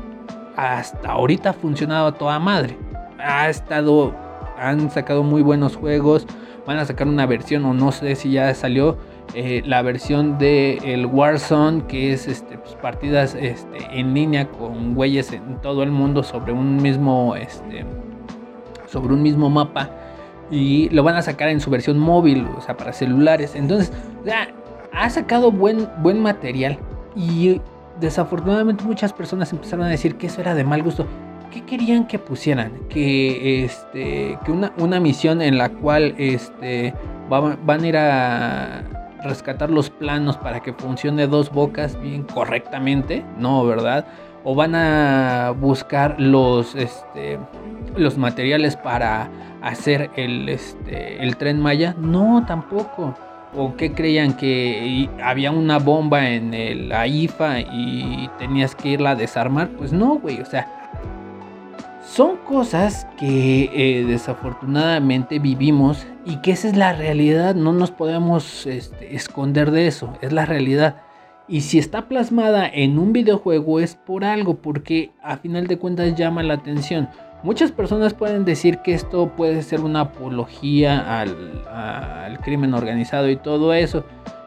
hasta 0.56 1.12
ahorita 1.12 1.50
ha 1.50 1.52
funcionado 1.52 2.08
a 2.08 2.12
toda 2.12 2.38
madre. 2.38 2.76
Ha 3.18 3.48
estado, 3.48 4.14
han 4.58 4.90
sacado 4.90 5.22
muy 5.22 5.42
buenos 5.42 5.76
juegos, 5.76 6.26
van 6.66 6.78
a 6.78 6.84
sacar 6.84 7.08
una 7.08 7.26
versión 7.26 7.64
o 7.64 7.74
no 7.74 7.92
sé 7.92 8.14
si 8.16 8.32
ya 8.32 8.52
salió 8.54 8.98
eh, 9.32 9.62
la 9.64 9.82
versión 9.82 10.38
de 10.38 10.78
el 10.84 11.06
Warzone, 11.06 11.86
que 11.86 12.12
es 12.12 12.28
este, 12.28 12.58
pues, 12.58 12.74
partidas 12.76 13.34
este, 13.34 13.78
en 13.90 14.14
línea 14.14 14.48
con 14.48 14.94
güeyes 14.94 15.32
en 15.32 15.60
todo 15.60 15.82
el 15.82 15.90
mundo 15.90 16.22
sobre 16.22 16.52
un 16.52 16.76
mismo, 16.76 17.34
este, 17.34 17.84
sobre 18.86 19.14
un 19.14 19.22
mismo 19.22 19.50
mapa. 19.50 19.90
Y 20.50 20.88
lo 20.90 21.02
van 21.02 21.16
a 21.16 21.22
sacar 21.22 21.48
en 21.48 21.60
su 21.60 21.70
versión 21.70 21.98
móvil, 21.98 22.46
o 22.56 22.60
sea, 22.60 22.76
para 22.76 22.92
celulares. 22.92 23.56
Entonces, 23.56 23.92
ha 24.92 25.10
sacado 25.10 25.50
buen, 25.50 25.88
buen 25.98 26.20
material. 26.20 26.78
Y 27.16 27.60
desafortunadamente 28.00 28.84
muchas 28.84 29.12
personas 29.12 29.52
empezaron 29.52 29.86
a 29.86 29.88
decir 29.88 30.16
que 30.16 30.28
eso 30.28 30.40
era 30.40 30.54
de 30.54 30.64
mal 30.64 30.82
gusto. 30.82 31.06
¿Qué 31.50 31.62
querían 31.62 32.06
que 32.06 32.18
pusieran? 32.18 32.72
Que, 32.88 33.64
este, 33.64 34.38
que 34.44 34.52
una, 34.52 34.72
una 34.78 35.00
misión 35.00 35.40
en 35.42 35.56
la 35.58 35.70
cual 35.70 36.14
este, 36.18 36.94
van 37.28 37.82
a 37.82 37.86
ir 37.86 37.96
a, 37.96 39.03
rescatar 39.24 39.70
los 39.70 39.90
planos 39.90 40.36
para 40.36 40.60
que 40.60 40.72
funcione 40.72 41.26
dos 41.26 41.50
bocas 41.50 42.00
bien 42.00 42.24
correctamente, 42.24 43.24
no, 43.38 43.64
¿verdad? 43.64 44.06
O 44.44 44.54
van 44.54 44.74
a 44.74 45.54
buscar 45.58 46.20
los, 46.20 46.74
este, 46.74 47.38
los 47.96 48.18
materiales 48.18 48.76
para 48.76 49.28
hacer 49.62 50.10
el, 50.16 50.48
este, 50.48 51.22
el 51.22 51.36
tren 51.36 51.60
Maya, 51.60 51.96
no, 51.98 52.44
tampoco. 52.46 53.14
¿O 53.56 53.76
qué 53.76 53.92
creían 53.92 54.36
que 54.36 55.08
había 55.22 55.52
una 55.52 55.78
bomba 55.78 56.28
en 56.28 56.54
el 56.54 56.90
AIFA 56.90 57.60
y 57.60 58.28
tenías 58.36 58.74
que 58.74 58.90
irla 58.90 59.10
a 59.10 59.14
desarmar? 59.14 59.68
Pues 59.68 59.92
no, 59.92 60.16
güey, 60.16 60.40
o 60.40 60.44
sea, 60.44 60.83
son 62.14 62.36
cosas 62.36 63.08
que 63.18 63.70
eh, 63.74 64.04
desafortunadamente 64.04 65.40
vivimos 65.40 66.06
y 66.24 66.36
que 66.36 66.52
esa 66.52 66.68
es 66.68 66.76
la 66.76 66.92
realidad, 66.92 67.56
no 67.56 67.72
nos 67.72 67.90
podemos 67.90 68.66
este, 68.66 69.16
esconder 69.16 69.72
de 69.72 69.88
eso, 69.88 70.12
es 70.20 70.32
la 70.32 70.46
realidad. 70.46 71.02
Y 71.48 71.62
si 71.62 71.80
está 71.80 72.06
plasmada 72.06 72.68
en 72.72 73.00
un 73.00 73.12
videojuego 73.12 73.80
es 73.80 73.96
por 73.96 74.24
algo, 74.24 74.58
porque 74.58 75.10
a 75.24 75.38
final 75.38 75.66
de 75.66 75.76
cuentas 75.76 76.14
llama 76.14 76.44
la 76.44 76.54
atención. 76.54 77.08
Muchas 77.42 77.72
personas 77.72 78.14
pueden 78.14 78.44
decir 78.44 78.78
que 78.78 78.94
esto 78.94 79.32
puede 79.36 79.64
ser 79.64 79.80
una 79.80 80.02
apología 80.02 81.20
al, 81.20 82.38
crimen 82.44 82.74
organizado 82.74 83.28
y 83.28 83.34
todo 83.36 83.74
eso. 83.74 84.04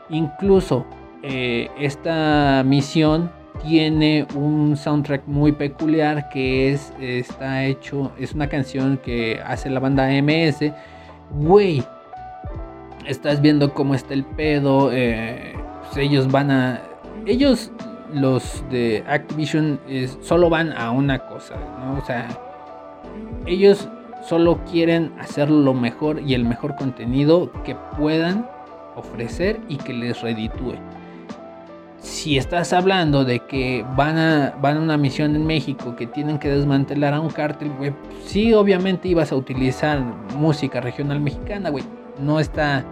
Incluso 0.10 0.86
eh, 1.22 1.70
esta 1.78 2.64
misión 2.66 3.30
tiene 3.64 4.28
un 4.36 4.78
soundtrack 4.78 5.28
muy 5.28 5.52
peculiar 5.52 6.30
que 6.30 6.72
es 6.72 6.94
está 7.00 7.66
hecho 7.66 8.12
es 8.20 8.34
una 8.34 8.48
canción 8.48 8.98
que 8.98 9.42
hace 9.46 9.70
la 9.70 9.80
banda 9.80 10.08
MS 10.22 10.72
güey 11.32 11.84
estás 13.06 13.42
viendo 13.42 13.74
cómo 13.74 13.96
está 13.96 14.14
el 14.14 14.24
pedo 14.24 14.92
eh, 14.92 15.54
ellos 15.96 16.32
van 16.32 16.52
a 16.52 16.82
ellos 17.26 17.72
los 18.14 18.64
de 18.70 19.04
Activision 19.08 19.80
solo 20.22 20.50
van 20.50 20.72
a 20.74 20.92
una 20.92 21.20
cosa 21.20 21.56
o 22.02 22.06
sea 22.06 22.28
ellos 23.46 23.90
solo 24.24 24.60
quieren 24.70 25.14
hacer 25.20 25.50
lo 25.50 25.74
mejor 25.74 26.22
y 26.22 26.34
el 26.34 26.46
mejor 26.46 26.76
contenido 26.76 27.52
que 27.64 27.76
puedan 27.98 28.48
ofrecer 28.96 29.60
y 29.70 29.78
que 29.78 29.94
les 29.94 30.22
reditúe 30.22 30.76
si 32.00 32.38
estás 32.38 32.74
hablando 32.74 33.26
de 33.26 33.40
que 33.40 33.86
van 33.96 34.18
a, 34.18 34.56
van 34.62 34.78
a 34.78 34.80
una 34.82 34.98
misión 34.98 35.36
en 35.36 35.46
México 35.46 35.96
que 35.96 36.08
tienen 36.08 36.38
que 36.38 36.50
desmantelar 36.50 37.14
a 37.14 37.20
un 37.20 37.30
cártel, 37.30 37.72
güey, 37.78 37.94
sí, 38.26 38.54
obviamente 38.54 39.08
ibas 39.08 39.32
a 39.32 39.36
utilizar 39.36 40.00
música 40.36 40.80
regional 40.80 41.20
mexicana, 41.20 41.70
güey. 41.70 41.84
No 42.20 42.40
está, 42.40 42.84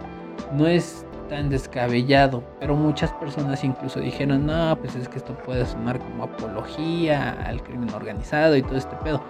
no 0.52 0.66
es 0.66 1.06
tan 1.28 1.48
descabellado, 1.48 2.42
pero 2.60 2.76
muchas 2.76 3.12
personas 3.12 3.62
incluso 3.64 4.00
dijeron, 4.00 4.46
no, 4.46 4.76
pues 4.80 4.94
es 4.94 5.08
que 5.08 5.18
esto 5.18 5.34
puede 5.34 5.66
sonar 5.66 5.98
como 5.98 6.24
apología 6.24 7.32
al 7.44 7.62
crimen 7.62 7.90
organizado 7.94 8.56
y 8.56 8.62
todo 8.62 8.76
este 8.76 8.96
pedo. 8.96 9.22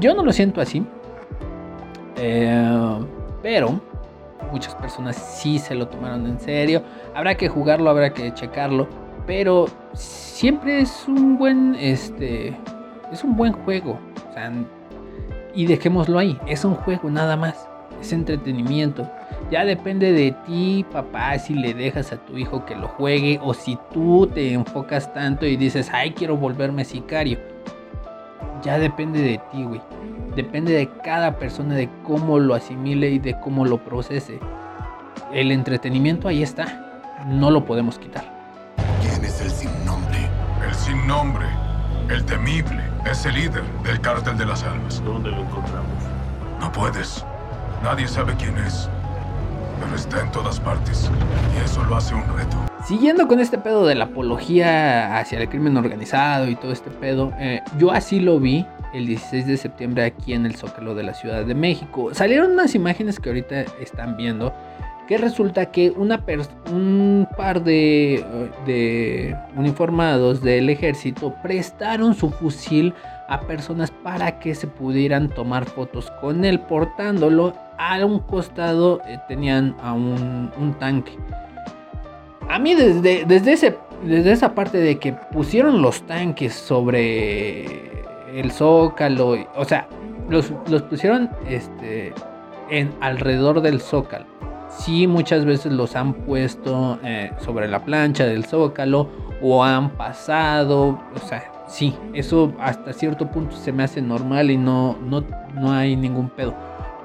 Yo 0.00 0.14
no 0.14 0.24
lo 0.24 0.32
siento 0.32 0.60
así, 0.60 0.84
eh, 2.16 2.98
pero 3.42 3.80
muchas 4.50 4.74
personas 4.74 5.16
sí 5.16 5.58
se 5.58 5.74
lo 5.74 5.88
tomaron 5.88 6.26
en 6.26 6.38
serio. 6.38 6.82
Habrá 7.14 7.36
que 7.36 7.48
jugarlo, 7.48 7.90
habrá 7.90 8.12
que 8.12 8.32
checarlo, 8.34 8.88
pero 9.26 9.66
siempre 9.94 10.80
es 10.80 11.06
un 11.08 11.38
buen 11.38 11.74
este 11.76 12.56
es 13.12 13.24
un 13.24 13.36
buen 13.36 13.52
juego. 13.52 13.98
y 15.54 15.66
dejémoslo 15.66 16.18
ahí, 16.18 16.38
es 16.48 16.64
un 16.64 16.74
juego 16.74 17.08
nada 17.10 17.36
más, 17.36 17.68
es 18.00 18.12
entretenimiento. 18.12 19.08
Ya 19.50 19.64
depende 19.64 20.10
de 20.10 20.32
ti, 20.46 20.84
papá, 20.90 21.38
si 21.38 21.54
le 21.54 21.74
dejas 21.74 22.12
a 22.12 22.16
tu 22.16 22.36
hijo 22.36 22.64
que 22.66 22.74
lo 22.74 22.88
juegue 22.88 23.38
o 23.42 23.54
si 23.54 23.78
tú 23.92 24.26
te 24.26 24.52
enfocas 24.52 25.12
tanto 25.14 25.46
y 25.46 25.56
dices, 25.56 25.90
"Ay, 25.92 26.12
quiero 26.12 26.36
volverme 26.36 26.84
sicario." 26.84 27.38
Ya 28.62 28.78
depende 28.78 29.20
de 29.20 29.40
ti, 29.52 29.62
güey. 29.62 29.80
Depende 30.36 30.72
de 30.72 30.88
cada 30.88 31.38
persona, 31.38 31.76
de 31.76 31.88
cómo 32.02 32.40
lo 32.40 32.54
asimile 32.54 33.10
y 33.10 33.18
de 33.20 33.38
cómo 33.38 33.64
lo 33.64 33.78
procese. 33.78 34.40
El 35.32 35.52
entretenimiento 35.52 36.26
ahí 36.26 36.42
está. 36.42 37.04
No 37.26 37.52
lo 37.52 37.64
podemos 37.64 38.00
quitar. 38.00 38.24
¿Quién 39.00 39.24
es 39.24 39.40
el 39.40 39.50
sin 39.50 39.70
nombre? 39.84 40.18
El 40.66 40.74
sin 40.74 41.06
nombre. 41.06 41.46
El 42.10 42.24
temible. 42.24 42.82
Es 43.08 43.24
el 43.26 43.34
líder 43.34 43.62
del 43.84 44.00
cártel 44.00 44.36
de 44.36 44.46
las 44.46 44.64
almas. 44.64 45.02
¿Dónde 45.04 45.30
lo 45.30 45.38
encontramos? 45.38 46.02
No 46.60 46.72
puedes. 46.72 47.24
Nadie 47.84 48.08
sabe 48.08 48.34
quién 48.36 48.58
es. 48.58 48.88
Pero 49.80 49.94
está 49.94 50.20
en 50.20 50.32
todas 50.32 50.58
partes. 50.58 51.10
Y 51.56 51.64
eso 51.64 51.84
lo 51.84 51.96
hace 51.96 52.12
un 52.12 52.24
reto. 52.36 52.56
Siguiendo 52.84 53.28
con 53.28 53.38
este 53.38 53.56
pedo 53.56 53.86
de 53.86 53.94
la 53.94 54.06
apología 54.06 55.16
hacia 55.16 55.38
el 55.38 55.48
crimen 55.48 55.76
organizado 55.76 56.48
y 56.48 56.56
todo 56.56 56.72
este 56.72 56.90
pedo, 56.90 57.32
eh, 57.38 57.62
yo 57.78 57.92
así 57.92 58.18
lo 58.18 58.40
vi 58.40 58.66
el 58.94 59.06
16 59.06 59.46
de 59.46 59.56
septiembre 59.56 60.04
aquí 60.04 60.32
en 60.32 60.46
el 60.46 60.54
Zócalo 60.54 60.94
de 60.94 61.02
la 61.02 61.14
Ciudad 61.14 61.44
de 61.44 61.54
México. 61.54 62.14
Salieron 62.14 62.52
unas 62.52 62.74
imágenes 62.74 63.18
que 63.18 63.28
ahorita 63.28 63.64
están 63.80 64.16
viendo, 64.16 64.54
que 65.08 65.18
resulta 65.18 65.66
que 65.66 65.90
un 65.90 67.28
par 67.36 67.62
de, 67.62 68.24
de 68.64 69.36
uniformados 69.56 70.40
del 70.40 70.70
ejército 70.70 71.34
prestaron 71.42 72.14
su 72.14 72.30
fusil 72.30 72.94
a 73.28 73.40
personas 73.40 73.90
para 73.90 74.38
que 74.38 74.54
se 74.54 74.66
pudieran 74.66 75.28
tomar 75.28 75.66
fotos 75.66 76.10
con 76.20 76.44
él 76.44 76.60
portándolo. 76.60 77.54
A 77.76 78.04
un 78.04 78.20
costado 78.20 79.00
eh, 79.06 79.18
tenían 79.26 79.74
a 79.82 79.92
un, 79.92 80.76
tanque. 80.78 81.12
A 82.48 82.58
mí 82.58 82.74
desde, 82.74 83.24
desde 83.24 84.32
esa 84.32 84.54
parte 84.54 84.78
de 84.78 84.98
que 84.98 85.12
pusieron 85.12 85.82
los 85.82 86.02
tanques 86.06 86.54
sobre 86.54 87.93
el 88.34 88.50
zócalo, 88.50 89.36
o 89.56 89.64
sea, 89.64 89.86
los, 90.28 90.52
pusieron 90.90 91.30
este, 91.48 92.12
en 92.70 92.92
alrededor 93.00 93.60
del 93.60 93.80
zócalo. 93.80 94.26
Sí, 94.68 95.06
muchas 95.06 95.44
veces 95.44 95.72
los 95.72 95.94
han 95.94 96.14
puesto 96.14 96.98
eh, 97.04 97.30
sobre 97.38 97.68
la 97.68 97.84
plancha 97.84 98.24
del 98.24 98.44
zócalo 98.44 99.08
o 99.40 99.62
han 99.62 99.90
pasado, 99.90 101.00
o 101.14 101.18
sea, 101.18 101.52
sí, 101.68 101.94
eso 102.12 102.52
hasta 102.58 102.92
cierto 102.92 103.30
punto 103.30 103.54
se 103.54 103.72
me 103.72 103.84
hace 103.84 104.02
normal 104.02 104.50
y 104.50 104.56
no, 104.56 104.98
no, 105.00 105.22
no 105.54 105.72
hay 105.72 105.94
ningún 105.94 106.28
pedo. 106.28 106.54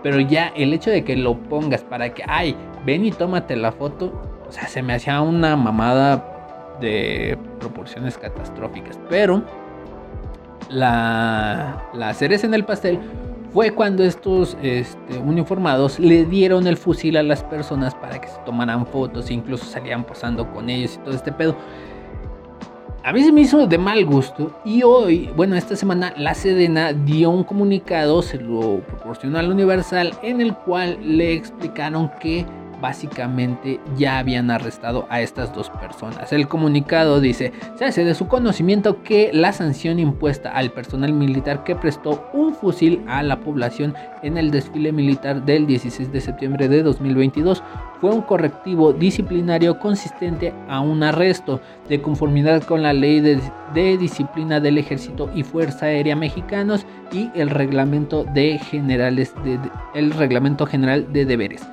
Pero 0.01 0.19
ya 0.19 0.48
el 0.55 0.74
hecho 0.74 0.89
de 0.89 1.03
que 1.03 1.15
lo 1.15 1.38
pongas 1.38 1.83
para 1.83 2.13
que, 2.13 2.24
ay, 2.27 2.55
ven 2.86 3.05
y 3.05 3.12
tómate 3.12 3.55
la 3.55 3.71
foto, 3.71 4.19
o 4.48 4.51
sea, 4.51 4.67
se 4.67 4.81
me 4.81 4.93
hacía 4.93 5.21
una 5.21 5.55
mamada 5.55 6.77
de 6.79 7.38
proporciones 7.59 8.17
catastróficas. 8.17 9.00
Pero 9.09 9.43
la, 10.69 11.89
la 11.93 12.13
cereza 12.13 12.47
en 12.47 12.53
el 12.53 12.65
pastel 12.65 12.99
fue 13.51 13.71
cuando 13.71 14.03
estos 14.03 14.55
este, 14.61 15.17
uniformados 15.17 15.99
le 15.99 16.25
dieron 16.25 16.67
el 16.67 16.77
fusil 16.77 17.17
a 17.17 17.23
las 17.23 17.43
personas 17.43 17.95
para 17.95 18.21
que 18.21 18.27
se 18.27 18.38
tomaran 18.45 18.85
fotos, 18.85 19.29
e 19.29 19.33
incluso 19.33 19.65
salían 19.65 20.03
posando 20.03 20.51
con 20.51 20.69
ellos 20.69 20.95
y 20.95 20.97
todo 20.99 21.15
este 21.15 21.31
pedo. 21.31 21.55
A 23.03 23.13
mí 23.13 23.23
se 23.23 23.31
me 23.31 23.41
hizo 23.41 23.65
de 23.65 23.77
mal 23.77 24.05
gusto 24.05 24.51
y 24.65 24.83
hoy, 24.83 25.31
bueno, 25.35 25.55
esta 25.55 25.75
semana 25.75 26.13
la 26.17 26.35
Sedena 26.35 26.93
dio 26.93 27.29
un 27.29 27.43
comunicado, 27.43 28.21
se 28.21 28.38
lo 28.38 28.81
proporcionó 28.81 29.39
al 29.39 29.49
Universal, 29.49 30.13
en 30.21 30.41
el 30.41 30.53
cual 30.53 30.99
le 31.01 31.33
explicaron 31.33 32.11
que 32.19 32.45
básicamente 32.81 33.79
ya 33.98 34.19
habían 34.19 34.51
arrestado 34.51 35.05
a 35.09 35.21
estas 35.21 35.53
dos 35.53 35.69
personas. 35.69 36.31
El 36.31 36.48
comunicado 36.48 37.19
dice, 37.19 37.51
se 37.77 37.86
hace 37.86 38.03
de 38.03 38.15
su 38.15 38.27
conocimiento 38.27 39.03
que 39.03 39.31
la 39.33 39.53
sanción 39.53 40.00
impuesta 40.00 40.51
al 40.51 40.71
personal 40.71 41.13
militar 41.13 41.63
que 41.63 41.75
prestó 41.75 42.29
un 42.33 42.53
fusil 42.53 43.03
a 43.07 43.24
la 43.24 43.39
población 43.39 43.93
en 44.24 44.38
el 44.38 44.51
desfile 44.51 44.91
militar 44.91 45.45
del 45.45 45.67
16 45.67 46.12
de 46.12 46.21
septiembre 46.21 46.67
de 46.67 46.83
2022 46.83 47.63
fue 48.00 48.12
un 48.12 48.21
correctivo 48.21 48.93
disciplinario 48.93 49.79
consistente 49.79 50.53
a 50.69 50.79
un 50.79 51.03
arresto 51.03 51.59
de 51.89 52.01
conformidad 52.01 52.63
con 52.63 52.81
la 52.81 52.93
ley 52.93 53.19
de, 53.19 53.39
disciplina 53.98 54.59
del 54.59 54.77
ejército 54.77 55.29
y 55.36 55.43
fuerza 55.43 55.88
aérea 55.88 56.15
mexicanos 56.15 56.86
y 57.12 57.29
el 57.36 57.49
reglamento 57.49 58.23
de 58.23 58.58
generales 58.58 59.34
el 59.93 60.12
reglamento 60.12 60.65
general 60.65 61.12
de 61.12 61.25
deberes 61.25 61.67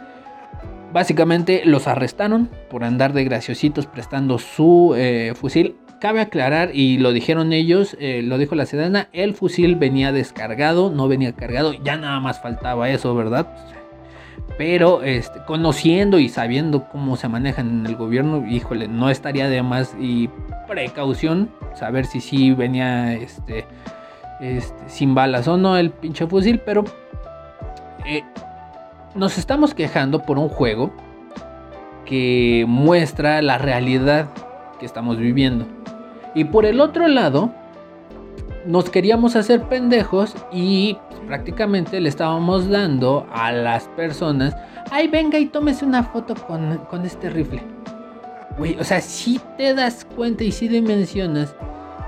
Básicamente 0.92 1.62
los 1.64 1.88
arrestaron 1.88 2.48
por 2.70 2.84
andar 2.84 3.12
de 3.12 3.24
graciositos 3.24 3.86
prestando 3.86 4.38
su 4.38 4.94
eh, 4.96 5.34
fusil. 5.34 5.76
Cabe 6.00 6.20
aclarar, 6.20 6.70
y 6.74 6.98
lo 6.98 7.12
dijeron 7.12 7.52
ellos, 7.52 7.96
eh, 7.98 8.22
lo 8.22 8.38
dijo 8.38 8.54
la 8.54 8.66
sedana, 8.66 9.08
el 9.12 9.34
fusil 9.34 9.76
venía 9.76 10.12
descargado, 10.12 10.90
no 10.90 11.08
venía 11.08 11.32
cargado, 11.32 11.72
ya 11.72 11.96
nada 11.96 12.20
más 12.20 12.40
faltaba 12.40 12.90
eso, 12.90 13.14
¿verdad? 13.14 13.46
Pero 14.58 15.02
este, 15.02 15.40
conociendo 15.46 16.18
y 16.18 16.28
sabiendo 16.28 16.88
cómo 16.88 17.16
se 17.16 17.28
manejan 17.28 17.80
en 17.80 17.86
el 17.86 17.96
gobierno, 17.96 18.46
híjole, 18.46 18.88
no 18.88 19.10
estaría 19.10 19.48
de 19.48 19.62
más 19.62 19.94
y 19.98 20.28
precaución 20.66 21.50
saber 21.74 22.06
si 22.06 22.20
sí 22.20 22.52
venía 22.52 23.14
este, 23.14 23.66
este, 24.40 24.88
sin 24.88 25.14
balas 25.14 25.48
o 25.48 25.56
no 25.56 25.76
el 25.76 25.90
pinche 25.90 26.26
fusil, 26.26 26.60
pero 26.64 26.84
eh, 28.06 28.22
nos 29.16 29.38
estamos 29.38 29.74
quejando 29.74 30.22
por 30.22 30.38
un 30.38 30.48
juego 30.48 30.92
que 32.04 32.64
muestra 32.68 33.42
la 33.42 33.58
realidad 33.58 34.28
que 34.78 34.86
estamos 34.86 35.16
viviendo. 35.18 35.66
Y 36.34 36.44
por 36.44 36.66
el 36.66 36.80
otro 36.80 37.08
lado, 37.08 37.50
nos 38.66 38.90
queríamos 38.90 39.36
hacer 39.36 39.62
pendejos 39.62 40.34
y 40.52 40.98
prácticamente 41.26 42.00
le 42.00 42.08
estábamos 42.08 42.68
dando 42.68 43.26
a 43.32 43.52
las 43.52 43.88
personas, 43.88 44.56
ay 44.90 45.08
venga 45.08 45.38
y 45.38 45.46
tómese 45.46 45.84
una 45.84 46.02
foto 46.04 46.34
con, 46.34 47.04
este 47.04 47.30
rifle. 47.30 47.62
Güey, 48.58 48.78
o 48.78 48.84
sea, 48.84 49.00
si 49.00 49.40
te 49.56 49.74
das 49.74 50.04
cuenta 50.04 50.44
y 50.44 50.52
si 50.52 50.68
dimensionas 50.68 51.54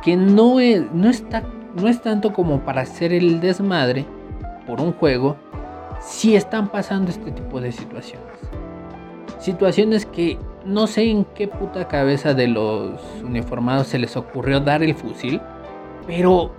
que 0.03 0.16
no 0.16 0.61
es, 0.61 0.83
no, 0.92 1.09
está, 1.09 1.42
no 1.75 1.88
es 1.88 2.01
tanto 2.01 2.33
como 2.33 2.61
para 2.61 2.83
hacer 2.83 3.12
el 3.12 3.40
desmadre 3.40 4.07
por 4.66 4.81
un 4.81 4.92
juego, 4.92 5.37
si 6.01 6.37
están 6.37 6.69
pasando 6.69 7.11
este 7.11 7.31
tipo 7.31 7.61
de 7.61 7.73
situaciones. 7.73 8.27
Situaciones 9.39 10.07
que 10.07 10.39
no 10.65 10.87
sé 10.87 11.11
en 11.11 11.25
qué 11.25 11.49
puta 11.49 11.89
cabeza 11.89 12.35
de 12.35 12.49
los 12.49 13.01
uniformados 13.23 13.87
se 13.87 13.99
les 13.99 14.17
ocurrió 14.17 14.61
dar 14.61 14.83
el 14.83 14.95
fusil, 14.95 15.41
pero, 16.07 16.51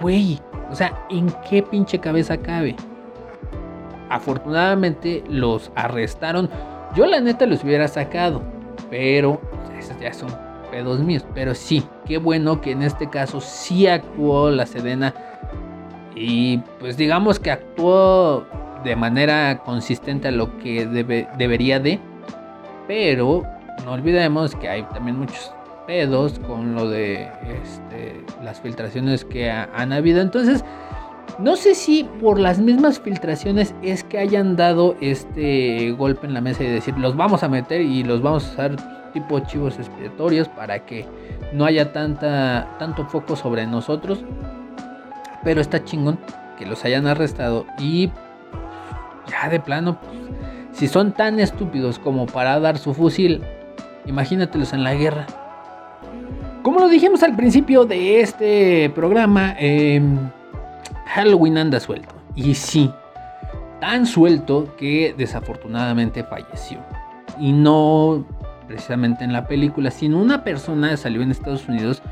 güey, 0.00 0.38
o 0.70 0.74
sea, 0.74 1.06
¿en 1.10 1.32
qué 1.48 1.62
pinche 1.62 1.98
cabeza 1.98 2.36
cabe? 2.36 2.76
Afortunadamente 4.10 5.24
los 5.28 5.70
arrestaron. 5.74 6.48
Yo 6.94 7.06
la 7.06 7.20
neta 7.20 7.46
los 7.46 7.64
hubiera 7.64 7.88
sacado, 7.88 8.42
pero 8.90 9.40
esos 9.78 9.98
ya 10.00 10.12
son 10.12 10.30
pedos 10.70 11.00
míos. 11.00 11.24
Pero 11.34 11.54
sí, 11.54 11.82
qué 12.06 12.18
bueno 12.18 12.60
que 12.60 12.72
en 12.72 12.82
este 12.82 13.08
caso 13.08 13.40
sí 13.40 13.86
actuó 13.86 14.50
la 14.50 14.66
Sedena. 14.66 15.14
Y 16.14 16.58
pues 16.80 16.96
digamos 16.96 17.38
que 17.38 17.50
actuó 17.50 18.46
de 18.84 18.96
manera 18.96 19.58
consistente 19.64 20.28
a 20.28 20.30
lo 20.30 20.58
que 20.58 20.86
debe, 20.86 21.28
debería 21.36 21.80
de. 21.80 21.98
Pero 22.86 23.42
no 23.84 23.92
olvidemos 23.92 24.54
que 24.54 24.68
hay 24.68 24.82
también 24.84 25.18
muchos 25.18 25.52
pedos 25.86 26.38
con 26.40 26.74
lo 26.74 26.88
de 26.88 27.28
este, 27.62 28.24
las 28.42 28.60
filtraciones 28.60 29.24
que 29.24 29.50
han 29.50 29.92
habido. 29.92 30.20
Entonces, 30.20 30.64
no 31.38 31.56
sé 31.56 31.74
si 31.74 32.04
por 32.04 32.38
las 32.38 32.58
mismas 32.58 32.98
filtraciones 33.00 33.74
es 33.82 34.04
que 34.04 34.18
hayan 34.18 34.56
dado 34.56 34.96
este 35.00 35.92
golpe 35.92 36.26
en 36.26 36.34
la 36.34 36.40
mesa 36.40 36.64
y 36.64 36.66
decir, 36.66 36.98
los 36.98 37.16
vamos 37.16 37.42
a 37.42 37.48
meter 37.48 37.80
y 37.80 38.02
los 38.02 38.22
vamos 38.22 38.46
a 38.48 38.52
usar 38.52 39.12
tipo 39.12 39.38
chivos 39.40 39.78
expiatorios 39.78 40.48
para 40.48 40.84
que 40.84 41.06
no 41.52 41.64
haya 41.64 41.92
tanta, 41.92 42.76
tanto 42.78 43.06
foco 43.06 43.36
sobre 43.36 43.66
nosotros. 43.66 44.24
Pero 45.44 45.60
está 45.60 45.84
chingón 45.84 46.18
que 46.58 46.66
los 46.66 46.84
hayan 46.84 47.06
arrestado 47.06 47.66
y 47.78 48.10
ya 49.30 49.48
de 49.48 49.60
plano, 49.60 49.98
si 50.72 50.88
son 50.88 51.12
tan 51.12 51.40
estúpidos 51.40 51.98
como 51.98 52.26
para 52.26 52.58
dar 52.60 52.78
su 52.78 52.94
fusil, 52.94 53.42
imagínatelos 54.06 54.72
en 54.72 54.84
la 54.84 54.94
guerra. 54.94 55.26
Como 56.62 56.80
lo 56.80 56.88
dijimos 56.88 57.22
al 57.22 57.36
principio 57.36 57.84
de 57.84 58.20
este 58.20 58.90
programa, 58.94 59.54
em, 59.58 60.18
Halloween 61.06 61.58
anda 61.58 61.80
suelto. 61.80 62.14
Y 62.34 62.54
sí, 62.54 62.90
tan 63.80 64.06
suelto 64.06 64.74
que 64.76 65.14
desafortunadamente 65.16 66.24
falleció. 66.24 66.78
Y 67.38 67.52
no 67.52 68.24
precisamente 68.66 69.24
en 69.24 69.32
la 69.32 69.46
película, 69.46 69.90
sino 69.90 70.20
una 70.20 70.44
persona 70.44 70.96
salió 70.96 71.22
en 71.22 71.30
Estados 71.30 71.66
Unidos 71.68 72.02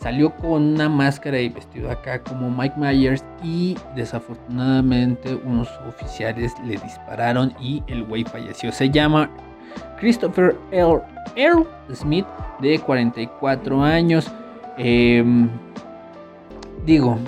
Salió 0.00 0.30
con 0.36 0.62
una 0.62 0.88
máscara 0.88 1.40
y 1.40 1.48
vestido 1.48 1.90
acá 1.90 2.22
como 2.22 2.50
Mike 2.50 2.76
Myers 2.76 3.24
y 3.42 3.76
desafortunadamente 3.94 5.34
unos 5.34 5.68
oficiales 5.88 6.52
le 6.64 6.76
dispararon 6.76 7.54
y 7.60 7.82
el 7.86 8.04
güey 8.04 8.24
falleció. 8.24 8.70
Se 8.72 8.90
llama 8.90 9.30
Christopher 9.98 10.56
Earl, 10.70 11.66
Smith 11.92 12.26
de 12.60 12.78
44 12.78 13.82
años. 13.82 14.30
Em, 14.76 15.48
digo, 16.84 17.18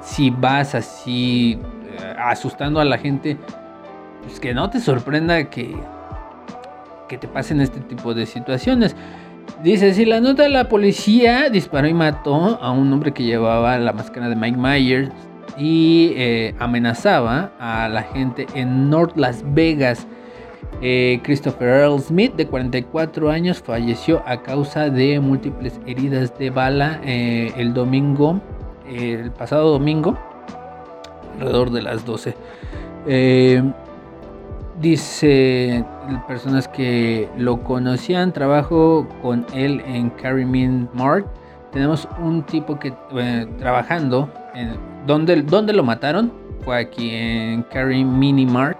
si 0.00 0.30
vas 0.30 0.74
así 0.74 1.58
eh, 1.84 2.14
asustando 2.18 2.80
a 2.80 2.84
la 2.84 2.96
gente, 2.96 3.36
pues 4.22 4.40
que 4.40 4.54
no 4.54 4.70
te 4.70 4.80
sorprenda 4.80 5.50
que, 5.50 5.76
que 7.08 7.18
te 7.18 7.28
pasen 7.28 7.60
este 7.60 7.80
tipo 7.80 8.14
de 8.14 8.26
situaciones. 8.26 8.96
Dice, 9.62 9.92
si 9.92 10.04
la 10.04 10.20
nota 10.20 10.44
de 10.44 10.50
la 10.50 10.68
policía 10.68 11.50
disparó 11.50 11.88
y 11.88 11.94
mató 11.94 12.58
a 12.62 12.70
un 12.70 12.92
hombre 12.92 13.12
que 13.12 13.24
llevaba 13.24 13.76
la 13.78 13.92
máscara 13.92 14.28
de 14.28 14.36
Mike 14.36 14.56
Myers 14.56 15.10
y 15.58 16.12
eh, 16.16 16.54
amenazaba 16.60 17.50
a 17.58 17.88
la 17.88 18.02
gente 18.04 18.46
en 18.54 18.88
North 18.88 19.16
Las 19.16 19.42
Vegas. 19.54 20.06
Eh, 20.80 21.18
Christopher 21.24 21.68
Earl 21.68 22.00
Smith, 22.00 22.34
de 22.36 22.46
44 22.46 23.30
años, 23.30 23.60
falleció 23.60 24.22
a 24.26 24.42
causa 24.42 24.90
de 24.90 25.18
múltiples 25.18 25.80
heridas 25.86 26.38
de 26.38 26.50
bala 26.50 27.00
eh, 27.02 27.52
el 27.56 27.74
domingo, 27.74 28.40
el 28.88 29.32
pasado 29.32 29.72
domingo, 29.72 30.16
alrededor 31.34 31.72
de 31.72 31.82
las 31.82 32.04
12. 32.04 32.34
Eh, 34.78 34.80
dice 34.80 35.84
personas 36.26 36.68
que 36.68 37.28
lo 37.36 37.62
conocían, 37.62 38.32
trabajo 38.32 39.06
con 39.22 39.44
él 39.52 39.82
en 39.86 40.10
Carry 40.10 40.44
Mart. 40.92 41.26
Tenemos 41.72 42.08
un 42.22 42.42
tipo 42.44 42.78
que 42.78 42.92
trabajando 43.58 44.30
en 44.54 44.76
donde, 45.06 45.72
lo 45.72 45.82
mataron 45.82 46.32
fue 46.64 46.78
aquí 46.78 47.10
en 47.10 47.62
Carry 47.64 48.04
Mini 48.04 48.46
Mart 48.46 48.78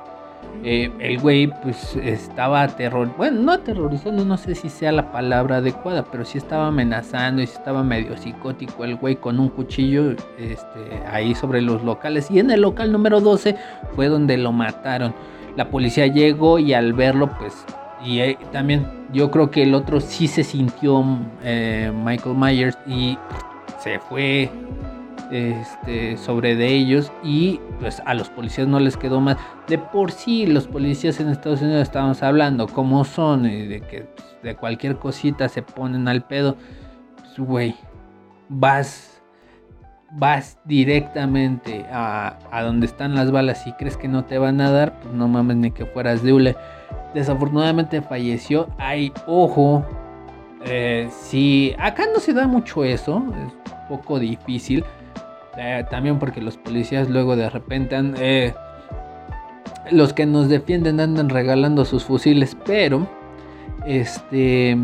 eh, 0.64 0.90
el 0.98 1.20
güey 1.20 1.46
pues 1.62 1.94
estaba 2.02 2.62
aterrorizando, 2.62 3.16
bueno, 3.16 3.40
no 3.42 3.52
aterrorizando, 3.52 4.24
no 4.24 4.36
sé 4.36 4.56
si 4.56 4.68
sea 4.68 4.90
la 4.90 5.12
palabra 5.12 5.58
adecuada, 5.58 6.04
pero 6.10 6.24
sí 6.24 6.36
estaba 6.36 6.66
amenazando 6.66 7.42
y 7.42 7.44
estaba 7.44 7.84
medio 7.84 8.16
psicótico 8.16 8.84
el 8.84 8.96
güey 8.96 9.16
con 9.16 9.38
un 9.38 9.50
cuchillo 9.50 10.16
este, 10.36 11.02
ahí 11.12 11.36
sobre 11.36 11.62
los 11.62 11.84
locales. 11.84 12.28
Y 12.30 12.40
en 12.40 12.50
el 12.50 12.62
local 12.62 12.90
número 12.90 13.20
12 13.20 13.54
fue 13.94 14.08
donde 14.08 14.36
lo 14.36 14.50
mataron. 14.50 15.14
La 15.56 15.70
policía 15.70 16.06
llegó 16.06 16.58
y 16.58 16.72
al 16.74 16.92
verlo 16.92 17.30
pues... 17.38 17.64
Y 18.04 18.20
eh, 18.20 18.38
también 18.52 18.86
yo 19.12 19.28
creo 19.32 19.50
que 19.50 19.64
el 19.64 19.74
otro 19.74 20.00
sí 20.00 20.28
se 20.28 20.44
sintió 20.44 21.04
eh, 21.42 21.92
Michael 21.92 22.36
Myers 22.36 22.78
y 22.86 23.18
se 23.80 23.98
fue 23.98 24.48
este, 25.30 26.16
sobre 26.16 26.56
de 26.56 26.68
ellos 26.68 27.12
y 27.22 27.60
pues 27.80 28.00
a 28.06 28.14
los 28.14 28.30
policías 28.30 28.68
no 28.68 28.80
les 28.80 28.96
quedó 28.96 29.20
más. 29.20 29.36
De 29.66 29.78
por 29.78 30.12
sí 30.12 30.46
los 30.46 30.66
policías 30.66 31.20
en 31.20 31.28
Estados 31.28 31.60
Unidos 31.60 31.82
estábamos 31.82 32.22
hablando 32.22 32.66
cómo 32.66 33.04
son 33.04 33.46
y 33.46 33.66
de 33.66 33.80
que 33.80 34.02
pues, 34.02 34.36
de 34.42 34.56
cualquier 34.56 34.96
cosita 34.96 35.48
se 35.48 35.62
ponen 35.62 36.08
al 36.08 36.22
pedo. 36.22 36.56
Pues 37.16 37.38
güey, 37.38 37.74
vas, 38.48 39.17
vas 40.10 40.58
directamente 40.64 41.84
a, 41.90 42.38
a, 42.50 42.62
donde 42.62 42.86
están 42.86 43.14
las 43.14 43.30
balas 43.30 43.66
y 43.66 43.72
crees 43.72 43.96
que 43.96 44.08
no 44.08 44.24
te 44.24 44.38
van 44.38 44.60
a 44.60 44.70
dar, 44.70 44.98
pues 45.00 45.14
no 45.14 45.28
mames 45.28 45.56
ni 45.56 45.70
que 45.70 45.84
fueras 45.86 46.22
de 46.22 46.56
Desafortunadamente 47.14 48.02
falleció. 48.02 48.68
Hay 48.78 49.12
ojo. 49.26 49.84
Eh, 50.64 51.08
si 51.10 51.74
acá 51.78 52.04
no 52.12 52.20
se 52.20 52.32
da 52.32 52.46
mucho 52.46 52.84
eso, 52.84 53.22
es 53.46 53.72
un 53.72 53.88
poco 53.88 54.18
difícil. 54.18 54.84
Eh, 55.56 55.84
también 55.90 56.18
porque 56.18 56.40
los 56.40 56.56
policías 56.56 57.08
luego 57.08 57.34
de 57.34 57.50
repente 57.50 57.96
eh, 58.18 58.54
los 59.90 60.12
que 60.12 60.24
nos 60.24 60.48
defienden 60.48 61.00
andan 61.00 61.28
regalando 61.28 61.84
sus 61.84 62.04
fusiles, 62.04 62.56
pero 62.64 63.08
este 63.84 64.76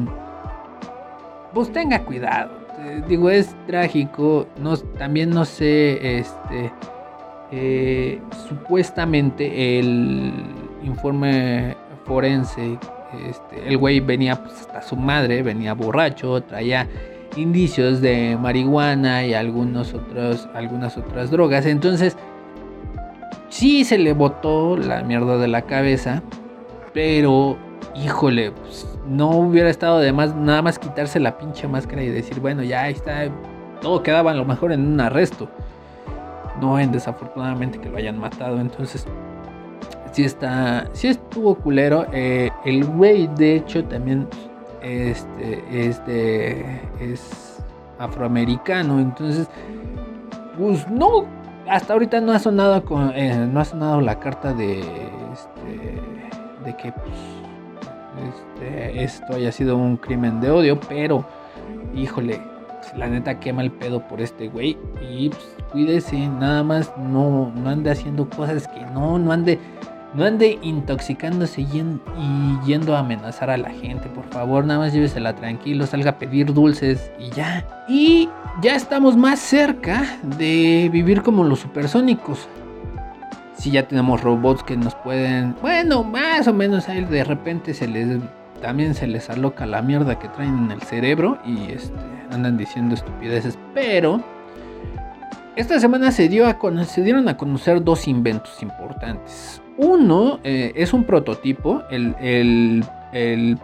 pues 1.52 1.72
tenga 1.72 2.00
cuidado. 2.00 2.63
Eh, 2.80 3.02
digo, 3.08 3.30
es 3.30 3.54
trágico. 3.66 4.46
También 4.98 5.30
no 5.30 5.44
sé, 5.44 6.18
este, 6.18 6.72
supuestamente 8.48 9.78
el 9.78 10.32
informe 10.82 11.76
forense, 12.04 12.78
este, 13.28 13.68
el 13.68 13.78
güey 13.78 14.00
venía 14.00 14.42
pues, 14.42 14.60
hasta 14.60 14.82
su 14.82 14.96
madre, 14.96 15.42
venía 15.42 15.74
borracho, 15.74 16.42
traía 16.42 16.88
indicios 17.36 18.00
de 18.00 18.36
marihuana 18.40 19.26
y 19.26 19.34
algunos 19.34 19.94
otros, 19.94 20.48
algunas 20.54 20.96
otras 20.96 21.30
drogas. 21.30 21.66
Entonces, 21.66 22.16
sí 23.48 23.84
se 23.84 23.98
le 23.98 24.12
botó 24.12 24.76
la 24.76 25.02
mierda 25.02 25.38
de 25.38 25.48
la 25.48 25.62
cabeza, 25.62 26.22
pero 26.92 27.56
híjole, 27.94 28.52
pues, 28.52 28.86
no 29.08 29.30
hubiera 29.30 29.70
estado 29.70 29.98
de 29.98 30.12
más 30.12 30.34
nada 30.34 30.62
más 30.62 30.78
quitarse 30.78 31.20
la 31.20 31.36
pinche 31.38 31.68
máscara 31.68 32.02
y 32.02 32.08
decir, 32.08 32.40
bueno, 32.40 32.62
ya 32.62 32.82
ahí 32.82 32.92
está, 32.92 33.28
todo 33.80 34.02
quedaba 34.02 34.30
a 34.30 34.34
lo 34.34 34.44
mejor 34.44 34.72
en 34.72 34.86
un 34.86 35.00
arresto. 35.00 35.48
No 36.60 36.78
en 36.78 36.92
desafortunadamente 36.92 37.80
que 37.80 37.88
lo 37.88 37.98
hayan 37.98 38.18
matado, 38.18 38.60
entonces 38.60 39.06
sí 40.12 40.24
está, 40.24 40.88
sí 40.92 41.08
estuvo 41.08 41.56
culero. 41.56 42.06
Eh, 42.12 42.50
el 42.64 42.84
güey, 42.84 43.26
de 43.36 43.56
hecho, 43.56 43.84
también 43.84 44.28
este, 44.80 45.88
este, 45.88 46.80
es 47.00 47.62
afroamericano. 47.98 49.00
Entonces, 49.00 49.48
pues 50.56 50.88
no, 50.88 51.26
hasta 51.68 51.94
ahorita 51.94 52.20
no 52.20 52.32
ha 52.32 52.38
sonado, 52.38 52.82
eh, 53.14 53.48
no 53.50 53.60
ha 53.60 53.64
sonado 53.64 54.00
la 54.00 54.20
carta 54.20 54.52
de, 54.52 54.80
este, 54.80 56.00
de 56.64 56.76
que 56.76 56.92
pues, 56.92 57.16
este, 58.28 59.02
esto 59.02 59.34
haya 59.34 59.52
sido 59.52 59.76
un 59.76 59.96
crimen 59.96 60.40
de 60.40 60.50
odio, 60.50 60.78
pero, 60.80 61.24
híjole, 61.94 62.40
la 62.96 63.08
neta 63.08 63.40
quema 63.40 63.62
el 63.62 63.70
pedo 63.70 64.06
por 64.06 64.20
este 64.20 64.48
güey. 64.48 64.76
Y 65.10 65.30
pues, 65.30 65.56
cuídese, 65.72 66.28
nada 66.28 66.62
más 66.62 66.92
no, 66.98 67.52
no 67.54 67.70
ande 67.70 67.90
haciendo 67.90 68.28
cosas 68.28 68.68
que 68.68 68.80
no, 68.86 69.18
no 69.18 69.32
ande 69.32 69.58
no 70.14 70.24
ande 70.24 70.58
intoxicándose 70.62 71.62
y, 71.62 72.58
yendo 72.64 72.96
a 72.96 73.00
amenazar 73.00 73.50
a 73.50 73.56
la 73.56 73.70
gente, 73.70 74.08
por 74.08 74.24
favor, 74.30 74.64
nada 74.64 74.78
más 74.78 74.92
llévesela 74.92 75.34
tranquilo, 75.34 75.86
salga 75.86 76.12
a 76.12 76.18
pedir 76.18 76.54
dulces 76.54 77.10
y 77.18 77.30
ya. 77.30 77.66
Y 77.88 78.28
ya 78.62 78.76
estamos 78.76 79.16
más 79.16 79.40
cerca 79.40 80.18
de 80.38 80.88
vivir 80.92 81.22
como 81.22 81.44
los 81.44 81.60
supersónicos. 81.60 82.48
Si 83.64 83.70
ya 83.70 83.88
tenemos 83.88 84.20
robots 84.20 84.62
que 84.62 84.76
nos 84.76 84.94
pueden, 84.94 85.56
bueno, 85.62 86.04
más 86.04 86.46
o 86.48 86.52
menos 86.52 86.86
a 86.90 86.92
de 86.92 87.24
repente 87.24 87.72
se 87.72 87.88
les 87.88 88.20
también 88.60 88.94
se 88.94 89.06
les 89.06 89.30
aloca 89.30 89.64
la 89.64 89.80
mierda 89.80 90.18
que 90.18 90.28
traen 90.28 90.66
en 90.66 90.70
el 90.70 90.82
cerebro 90.82 91.38
y 91.46 91.72
este, 91.72 91.96
andan 92.30 92.58
diciendo 92.58 92.94
estupideces, 92.94 93.58
pero 93.72 94.22
esta 95.56 95.80
semana 95.80 96.10
se, 96.10 96.28
dio 96.28 96.44
se 96.84 97.02
dieron 97.02 97.26
a 97.26 97.38
conocer 97.38 97.82
dos 97.82 98.06
inventos 98.06 98.62
importantes. 98.62 99.62
Uno 99.78 100.40
eh, 100.44 100.72
es 100.74 100.92
un 100.92 101.04
prototipo. 101.04 101.84
El, 101.90 102.84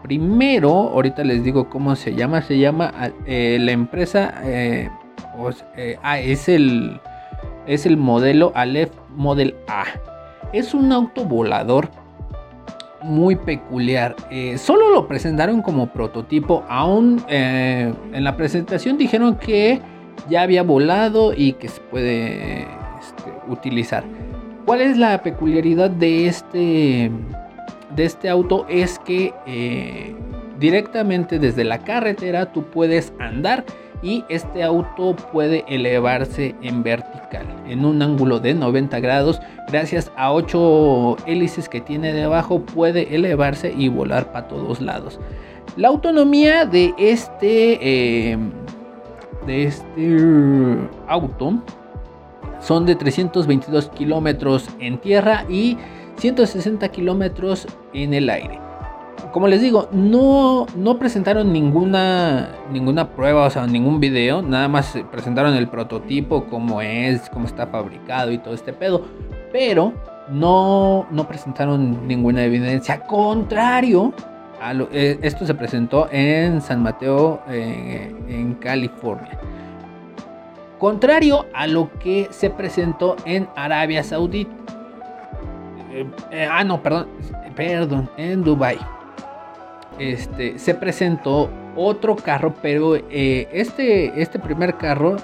primero, 0.03 0.71
ahorita 0.71 1.25
les 1.25 1.45
digo 1.45 1.69
cómo 1.69 1.95
se 1.95 2.15
llama. 2.15 2.41
Se 2.41 2.59
llama 2.59 2.91
eh, 3.27 3.59
la 3.61 3.73
empresa. 3.73 4.33
Eh, 4.45 4.89
ah, 6.03 6.19
es 6.19 6.49
el, 6.49 6.99
es 7.71 7.87
el 7.87 7.97
modelo 7.97 8.51
Aleph 8.57 8.91
Model 9.15 9.55
A. 9.69 9.85
Es 10.53 10.75
un 10.75 10.91
auto 10.91 11.25
volador 11.25 11.89
muy 13.01 13.37
peculiar. 13.37 14.17
solo 14.57 14.91
lo 14.91 15.07
presentaron 15.07 15.63
como 15.63 15.87
prototipo. 15.87 16.65
Aún 16.69 17.23
en 17.29 18.25
la 18.25 18.37
presentación 18.37 18.99
dijeron 18.99 19.37
que 19.37 19.81
ya 20.29 20.43
había 20.43 20.65
volado 20.65 21.33
y 21.33 21.53
que 21.53 21.69
se 21.69 21.81
puede 21.81 22.63
este, 22.63 23.33
utilizar. 23.49 24.03
¿Cuál 24.67 24.81
es 24.81 24.97
la 24.97 25.23
peculiaridad 25.23 25.91
de 25.91 26.27
este, 26.27 27.11
de 27.95 28.05
este 28.05 28.29
auto? 28.29 28.67
Es 28.69 28.99
que 28.99 29.33
eh, 29.47 30.15
directamente 30.59 31.39
desde 31.39 31.63
la 31.63 31.79
carretera 31.79 32.53
tú 32.53 32.65
puedes 32.65 33.13
andar 33.21 33.65
y 34.03 34.25
este 34.29 34.63
auto 34.63 35.15
puede 35.33 35.65
elevarse 35.69 36.55
en 36.63 36.83
vertical 36.83 37.47
en 37.67 37.85
un 37.85 38.03
ángulo 38.03 38.41
de 38.41 38.55
90 38.55 39.01
grados 39.01 39.41
gracias 39.69 40.11
a 40.17 40.33
8 40.33 41.17
hélices 41.27 41.69
que 41.69 41.81
tiene 41.81 42.13
debajo 42.13 42.61
puede 42.61 43.15
elevarse 43.15 43.75
y 43.77 43.89
volar 43.89 44.33
para 44.33 44.49
todos 44.49 44.81
lados 44.81 45.21
la 45.77 45.89
autonomía 45.89 46.65
de 46.65 46.95
este 46.99 48.33
eh, 48.33 48.39
de 49.47 49.65
este 49.65 50.89
auto 51.09 51.63
son 52.61 52.87
de 52.87 52.95
322 52.95 53.89
kilómetros 53.91 54.69
en 54.79 54.99
tierra 54.99 55.45
y 55.49 55.77
160 56.19 56.89
kilómetros 56.91 57.67
en 57.95 58.15
el 58.15 58.29
aire. 58.29 58.70
Como 59.33 59.47
les 59.47 59.61
digo, 59.61 59.89
no, 59.93 60.67
no 60.75 60.99
presentaron 60.99 61.53
ninguna, 61.53 62.49
ninguna 62.73 63.11
prueba, 63.11 63.47
o 63.47 63.51
sea, 63.51 63.67
ningún 63.67 64.01
video, 64.01 64.43
nada 64.43 64.67
más 64.67 64.99
presentaron 65.13 65.55
el 65.55 65.69
prototipo, 65.69 66.47
cómo 66.47 66.81
es, 66.81 67.31
cómo 67.31 67.47
está 67.47 67.69
fabricado 67.69 68.33
y 68.33 68.39
todo 68.39 68.55
este 68.55 68.73
pedo, 68.73 69.05
pero 69.53 69.93
no, 70.31 71.07
no 71.13 71.29
presentaron 71.29 72.09
ninguna 72.09 72.43
evidencia. 72.43 73.01
Contrario, 73.01 74.13
a 74.61 74.73
eh, 74.93 75.19
esto 75.23 75.47
se 75.47 75.55
presentó 75.55 76.09
en 76.11 76.61
San 76.61 76.83
Mateo, 76.83 77.41
eh, 77.49 78.13
en 78.29 78.55
California. 78.55 79.39
Contrario 80.79 81.47
a 81.55 81.69
lo 81.69 81.91
que 81.99 82.27
se 82.31 82.51
presentó 82.51 83.15
en 83.25 83.49
Arabia 83.55 84.03
Saudita. 84.03 84.51
Eh, 86.33 86.49
ah, 86.51 86.65
no, 86.65 86.83
perdón, 86.83 87.07
perdón, 87.55 88.11
en 88.17 88.43
Dubai. 88.43 88.79
Este, 90.01 90.59
se 90.59 90.75
presentó 90.75 91.51
otro 91.77 92.17
carro, 92.17 92.55
pero 92.63 92.97
eh, 92.97 93.49
este, 93.53 94.21
este 94.21 94.39
primer 94.39 94.79
carro, 94.79 95.17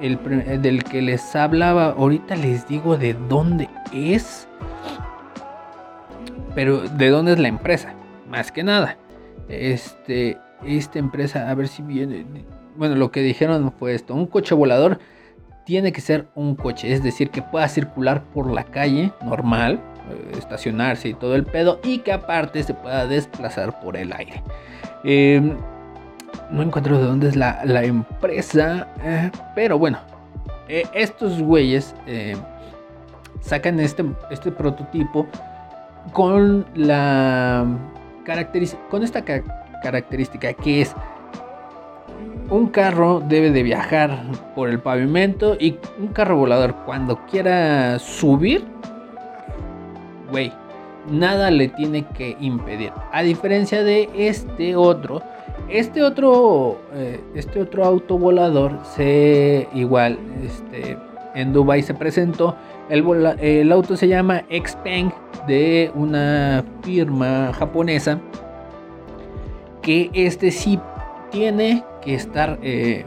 el, 0.00 0.18
del 0.60 0.82
que 0.82 1.00
les 1.00 1.36
hablaba, 1.36 1.92
ahorita 1.92 2.34
les 2.34 2.66
digo 2.66 2.96
de 2.96 3.14
dónde 3.14 3.68
es. 3.92 4.48
pero 6.56 6.80
¿de 6.80 7.10
dónde 7.10 7.32
es 7.34 7.38
la 7.38 7.46
empresa? 7.46 7.94
Más 8.28 8.50
que 8.50 8.64
nada. 8.64 8.98
Este, 9.48 10.36
esta 10.66 10.98
empresa, 10.98 11.48
a 11.48 11.54
ver 11.54 11.68
si 11.68 11.82
viene. 11.82 12.26
Bueno, 12.76 12.96
lo 12.96 13.12
que 13.12 13.20
dijeron 13.20 13.72
fue 13.78 13.94
esto: 13.94 14.14
un 14.14 14.26
coche 14.26 14.52
volador 14.52 14.98
tiene 15.64 15.92
que 15.92 16.00
ser 16.00 16.26
un 16.34 16.56
coche, 16.56 16.92
es 16.92 17.04
decir, 17.04 17.30
que 17.30 17.42
pueda 17.42 17.68
circular 17.68 18.24
por 18.34 18.50
la 18.50 18.64
calle 18.64 19.12
normal, 19.22 19.74
eh, 19.74 19.97
estacionarse 20.36 21.08
y 21.08 21.14
todo 21.14 21.34
el 21.34 21.44
pedo, 21.44 21.80
y 21.82 21.98
que 21.98 22.12
aparte 22.12 22.62
se 22.62 22.74
pueda 22.74 23.06
desplazar 23.06 23.80
por 23.80 23.96
el 23.96 24.12
aire. 24.12 24.42
Em, 25.04 25.56
no 26.50 26.62
encuentro 26.62 26.98
de 26.98 27.04
dónde 27.04 27.28
es 27.28 27.36
la, 27.36 27.84
empresa, 27.84 28.88
eh, 29.02 29.30
pero 29.54 29.78
bueno, 29.78 29.98
eh, 30.68 30.84
estos 30.92 31.40
güeyes 31.40 31.94
sacan 33.40 33.80
este, 33.80 34.04
este 34.30 34.50
prototipo 34.50 35.26
con 36.12 36.66
la 36.74 37.66
con 38.90 39.02
esta 39.02 39.24
característica 39.82 40.52
que 40.52 40.82
es 40.82 40.94
un 42.50 42.68
carro 42.68 43.20
debe 43.20 43.50
de 43.50 43.62
viajar 43.62 44.22
por 44.54 44.68
el 44.68 44.80
pavimento 44.80 45.56
y 45.58 45.78
un 45.98 46.08
carro 46.08 46.36
volador 46.36 46.74
cuando 46.86 47.26
quiera 47.26 47.98
subir, 47.98 48.64
güey, 50.30 50.52
nada 51.10 51.50
le 51.50 51.68
tiene 51.68 52.04
que 52.06 52.36
impedir. 52.40 52.92
A 53.12 53.22
diferencia 53.22 53.82
de 53.82 54.08
este 54.14 54.76
otro, 54.76 55.22
este 55.68 56.02
otro, 56.02 56.78
eh, 56.94 57.20
este 57.34 57.60
otro 57.60 57.84
auto 57.84 58.18
volador 58.18 58.78
se 58.94 59.68
igual, 59.74 60.18
este, 60.44 60.96
en 61.34 61.52
Dubai 61.52 61.82
se 61.82 61.94
presentó. 61.94 62.56
El, 62.88 63.04
el 63.40 63.70
auto 63.70 63.96
se 63.96 64.08
llama 64.08 64.44
Xpeng 64.50 65.12
de 65.46 65.90
una 65.94 66.64
firma 66.82 67.52
japonesa 67.52 68.18
que 69.82 70.10
este 70.14 70.50
sí 70.50 70.78
tiene 71.30 71.84
que 72.02 72.14
estar, 72.14 72.58
eh, 72.62 73.04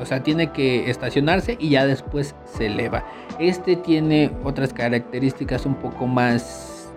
o 0.00 0.04
sea, 0.04 0.22
tiene 0.22 0.50
que 0.50 0.90
estacionarse 0.90 1.56
y 1.60 1.70
ya 1.70 1.86
después 1.86 2.34
se 2.44 2.66
eleva. 2.66 3.04
Este 3.38 3.76
tiene 3.76 4.30
otras 4.42 4.72
características 4.72 5.66
un 5.66 5.74
poco 5.74 6.06
más, 6.06 6.88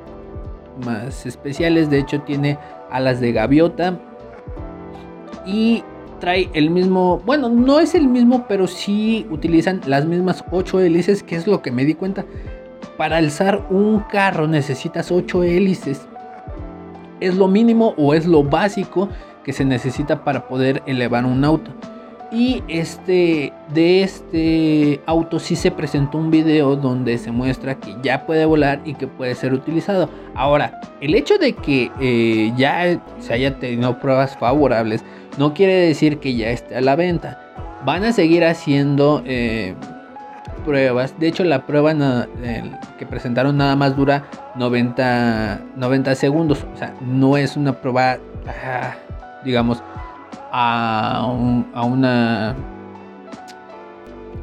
más 0.86 1.26
especiales. 1.26 1.90
De 1.90 2.00
hecho, 2.00 2.22
tiene 2.22 2.58
alas 2.90 3.20
de 3.20 3.32
gaviota 3.32 4.00
y 5.46 5.84
trae 6.20 6.50
el 6.54 6.72
mismo, 6.72 7.22
bueno, 7.26 7.50
no 7.50 7.80
es 7.80 7.94
el 7.94 8.08
mismo, 8.08 8.46
pero 8.48 8.68
sí 8.68 9.28
utilizan 9.30 9.82
las 9.86 10.06
mismas 10.06 10.44
8 10.52 10.80
hélices, 10.80 11.22
que 11.22 11.36
es 11.36 11.46
lo 11.46 11.62
que 11.62 11.72
me 11.72 11.86
di 11.86 11.94
cuenta. 11.94 12.26
Para 12.98 13.18
alzar 13.18 13.68
un 13.70 14.00
carro 14.00 14.48
necesitas 14.48 15.12
8 15.12 15.44
hélices. 15.44 16.08
Es 17.20 17.36
lo 17.36 17.48
mínimo 17.48 17.94
o 17.98 18.16
es 18.16 18.26
lo 18.26 18.44
básico 18.44 19.10
que 19.44 19.54
se 19.54 19.66
necesita 19.66 20.24
para 20.24 20.48
poder 20.48 20.82
elevar 20.88 21.26
un 21.26 21.44
auto. 21.46 21.72
Y 22.30 22.62
este, 22.68 23.54
de 23.74 24.04
este 24.04 25.02
auto 25.06 25.40
sí 25.40 25.56
se 25.56 25.72
presentó 25.72 26.18
un 26.18 26.30
video 26.30 26.76
donde 26.76 27.18
se 27.18 27.32
muestra 27.32 27.76
que 27.76 27.96
ya 28.04 28.26
puede 28.26 28.46
volar 28.46 28.82
y 28.84 28.96
que 28.96 29.08
puede 29.08 29.34
ser 29.36 29.54
utilizado. 29.54 30.10
Ahora, 30.36 30.82
el 31.00 31.16
hecho 31.16 31.38
de 31.38 31.54
que 31.54 31.90
eh, 32.02 32.52
ya 32.58 33.00
se 33.20 33.34
haya 33.34 33.58
tenido 33.60 33.98
pruebas 34.00 34.38
favorables 34.38 35.06
no 35.38 35.54
quiere 35.54 35.74
decir 35.74 36.20
que 36.20 36.36
ya 36.36 36.50
esté 36.50 36.76
a 36.76 36.82
la 36.82 36.96
venta. 36.98 37.40
Van 37.86 38.04
a 38.04 38.12
seguir 38.12 38.44
haciendo 38.44 39.22
eh, 39.26 39.76
pruebas. 40.66 41.18
De 41.18 41.30
hecho, 41.30 41.46
la 41.46 41.66
prueba 41.66 41.94
que 42.98 43.06
presentaron 43.06 43.56
nada 43.56 43.78
más 43.78 43.96
dura 43.96 44.26
90, 44.56 45.62
90 45.78 46.16
segundos. 46.16 46.66
O 46.74 46.78
sea, 46.78 46.94
no 47.02 47.38
es 47.38 47.56
una 47.56 47.74
prueba... 47.74 48.18
Ah, 48.48 48.96
digamos, 49.46 49.82
a 50.52 51.28
un, 51.30 51.70
a 51.74 51.84
una 51.84 52.56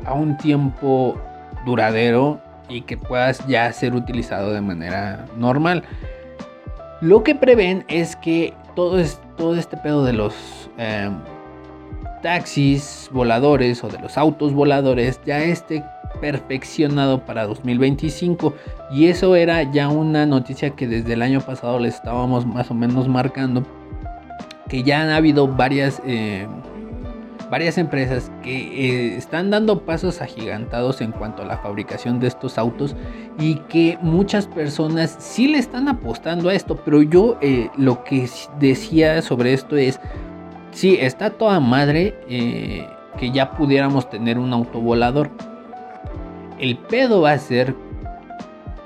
a 0.05 0.13
un 0.13 0.37
tiempo 0.37 1.19
duradero 1.65 2.41
y 2.69 2.83
que 2.83 2.97
puedas 2.97 3.47
ya 3.47 3.73
ser 3.73 3.95
utilizado 3.95 4.53
de 4.53 4.61
manera 4.61 5.27
normal. 5.37 5.83
Lo 7.01 7.23
que 7.23 7.35
prevén 7.35 7.85
es 7.89 8.17
que 8.17 8.55
todo, 8.75 8.99
es, 8.99 9.21
todo 9.37 9.57
este 9.57 9.77
pedo 9.77 10.05
de 10.05 10.13
los 10.13 10.35
em, 10.79 11.15
taxis 12.23 13.11
voladores 13.13 13.85
o 13.85 13.89
de 13.89 13.99
los 13.99 14.17
autos 14.17 14.53
voladores 14.53 15.21
ya 15.27 15.43
esté 15.43 15.85
perfeccionado 16.21 17.25
para 17.25 17.47
2025 17.47 18.55
y 18.91 19.07
eso 19.09 19.37
era 19.37 19.71
ya 19.73 19.89
una 19.89 20.25
noticia 20.25 20.71
que 20.71 20.87
desde 20.87 21.13
el 21.13 21.23
año 21.23 21.41
pasado 21.41 21.79
les 21.79 21.97
estábamos 21.97 22.47
más 22.47 22.71
o 22.71 22.75
menos 22.75 23.09
marcando 23.09 23.65
que 24.69 24.83
ya 24.83 25.03
han 25.03 25.11
habido 25.11 25.49
varias, 25.49 26.01
eh, 26.07 26.47
varias 27.51 27.79
empresas 27.79 28.31
que 28.43 28.55
eh, 28.55 29.17
están 29.17 29.51
dando 29.51 29.81
pasos 29.81 30.21
agigantados 30.21 31.01
en 31.01 31.13
cuanto 31.13 31.43
a 31.43 31.47
la 31.47 31.59
fabricación 31.59 32.21
de 32.21 32.29
estos 32.29 32.59
autos 32.59 32.97
y 33.39 33.57
que 33.69 33.99
muchas 34.01 34.47
personas 34.47 35.17
sí 35.19 35.49
le 35.49 35.59
están 35.59 35.89
apostando 35.89 36.49
a 36.49 36.55
esto, 36.55 36.77
pero 36.85 37.03
yo 37.03 37.39
eh, 37.41 37.71
lo 37.77 38.05
que 38.05 38.29
decía 38.59 39.21
sobre 39.23 39.53
esto 39.53 39.77
es, 39.77 40.01
sí, 40.71 40.97
está 41.01 41.31
toda 41.31 41.61
madre 41.61 42.15
que 43.19 43.31
ya 43.31 43.53
pudiéramos 43.53 44.11
tener 44.11 44.39
un 44.39 44.53
auto 44.53 44.81
volador. 44.81 45.31
El 46.59 46.79
pedo 46.79 47.23
va 47.23 47.33
a 47.33 47.39
ser 47.39 47.75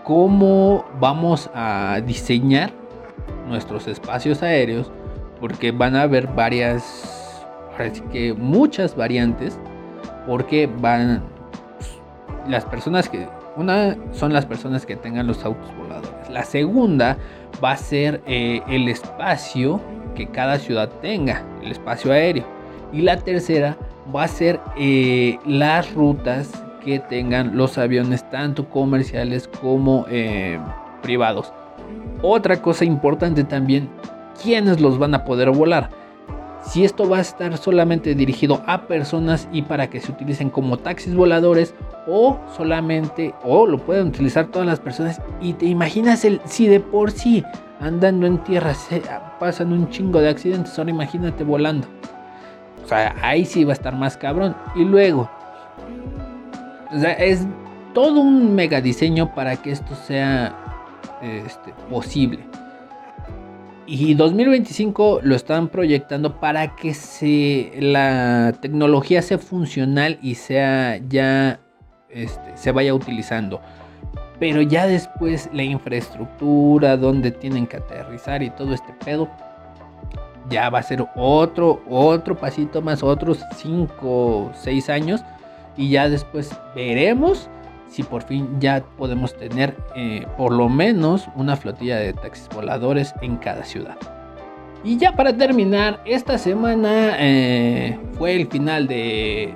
cómo 0.05 0.85
vamos 0.99 1.51
a 1.55 2.01
diseñar 2.05 2.73
nuestros 3.49 3.87
espacios 3.89 4.43
aéreos 4.43 4.91
porque 5.41 5.73
van 5.73 5.97
a 5.97 6.03
haber 6.03 6.27
varias, 6.29 7.35
que 8.13 8.33
muchas 8.35 8.97
variantes, 8.97 9.59
porque 10.27 10.69
van 10.81 11.23
pues, 11.79 11.99
las 12.49 12.65
personas 12.65 13.09
que, 13.09 13.27
una 13.57 13.97
son 14.13 14.33
las 14.33 14.47
personas 14.47 14.87
que 14.87 14.97
tengan 14.97 15.27
los 15.27 15.45
autos 15.45 15.69
voladores, 15.77 16.29
la 16.31 16.45
segunda 16.45 17.17
va 17.63 17.73
a 17.73 17.77
ser 17.77 18.21
eh, 18.27 18.63
el 18.69 18.89
espacio 18.89 19.81
que 20.15 20.29
cada 20.29 20.59
ciudad 20.59 20.89
tenga, 21.01 21.43
el 21.63 21.73
espacio 21.73 22.13
aéreo, 22.13 22.45
y 22.93 23.03
la 23.03 23.19
tercera 23.19 23.77
va 24.15 24.25
a 24.25 24.29
ser 24.29 24.61
eh, 24.77 25.39
las 25.47 25.93
rutas 25.95 26.51
que 26.85 26.99
tengan 26.99 27.57
los 27.57 27.79
aviones 27.79 28.29
tanto 28.31 28.69
comerciales 28.69 29.49
como 29.61 30.07
eh, 30.09 30.59
privados. 31.03 31.53
Otra 32.23 32.61
cosa 32.61 32.85
importante 32.85 33.45
también 33.45 33.89
quiénes 34.43 34.81
los 34.81 34.99
van 34.99 35.15
a 35.15 35.25
poder 35.25 35.51
volar. 35.51 35.91
Si 36.63 36.85
esto 36.85 37.09
va 37.09 37.19
a 37.19 37.21
estar 37.21 37.57
solamente 37.57 38.15
dirigido 38.15 38.63
a 38.67 38.83
personas 38.87 39.49
y 39.53 39.63
para 39.63 39.89
que 39.89 40.01
se 40.01 40.13
utilicen 40.13 40.51
como 40.51 40.77
taxis 40.77 41.15
voladores 41.15 41.75
o 42.07 42.39
solamente 42.57 43.35
o 43.45 43.67
lo 43.67 43.79
pueden 43.79 44.09
utilizar 44.09 44.49
todas 44.49 44.67
las 44.67 44.81
personas 44.81 45.23
y 45.41 45.55
te 45.55 45.67
imaginas 45.67 46.25
el 46.25 46.41
si 46.45 46.67
de 46.67 46.81
por 46.81 47.11
sí 47.11 47.45
andando 47.81 48.27
en 48.27 48.39
tierra 48.39 48.75
se 48.75 49.03
pasan 49.39 49.73
un 49.73 49.89
chingo 49.89 50.21
de 50.21 50.29
accidentes, 50.29 50.79
ahora 50.79 50.91
imagínate 50.91 51.45
volando. 51.45 51.87
O 52.85 52.89
sea, 52.89 53.15
ahí 53.23 53.45
sí 53.45 53.65
va 53.65 53.73
a 53.73 53.75
estar 53.75 53.95
más 53.95 54.17
cabrón. 54.17 54.57
Y 54.75 54.85
luego, 54.85 55.31
es 57.19 57.47
todo 57.93 58.21
un 58.21 58.55
mega 58.55 58.81
diseño 58.81 59.35
para 59.35 59.57
que 59.57 59.73
esto 59.73 59.95
sea 59.95 60.55
este, 61.23 61.73
posible. 61.91 62.41
Y 63.91 64.13
2025 64.13 65.21
lo 65.23 65.35
están 65.35 65.69
proyectando 65.69 66.39
para 66.41 66.77
que 66.77 66.93
se, 66.93 67.73
la 67.81 68.53
tecnología 68.61 69.23
sea 69.23 69.39
funcional 69.39 70.19
y 70.21 70.35
sea 70.35 70.99
ya 71.09 71.59
este, 72.11 72.55
se 72.55 72.71
vaya 72.71 72.93
utilizando. 72.93 73.63
Pero 74.39 74.61
ya 74.61 74.87
después 74.87 75.49
la 75.55 75.63
infraestructura, 75.63 76.99
donde 76.99 77.31
tienen 77.31 77.67
que 77.67 77.79
aterrizar 77.79 78.43
y 78.43 78.51
todo 78.51 78.75
este 78.75 78.93
pedo, 79.07 79.27
ya 80.51 80.69
va 80.69 80.81
a 80.81 80.83
ser 80.83 81.07
otro, 81.17 81.83
otro 81.89 82.37
pasito 82.37 82.83
más, 82.83 83.03
otros 83.03 83.43
5, 83.57 84.53
6 84.55 84.91
años. 84.91 85.25
Y 85.79 85.89
ya 85.89 86.11
después 86.11 86.55
veremos 86.75 87.49
si 87.89 88.03
por 88.03 88.23
fin 88.23 88.61
ya 88.61 88.85
podemos 88.97 89.37
tener 89.37 89.77
eh, 89.97 90.27
por 90.37 90.53
lo 90.53 90.69
menos 90.69 91.29
una 91.35 91.57
flotilla 91.57 91.97
de 91.97 92.13
taxis 92.13 92.49
voladores 92.55 93.15
en 93.23 93.37
cada 93.37 93.65
ciudad. 93.65 93.97
Y 94.85 94.97
ya 94.97 95.17
para 95.17 95.37
terminar, 95.37 96.01
esta 96.05 96.39
semana 96.39 97.17
eh, 97.19 97.99
fue 98.13 98.37
el 98.37 98.47
final 98.47 98.87
de 98.87 99.53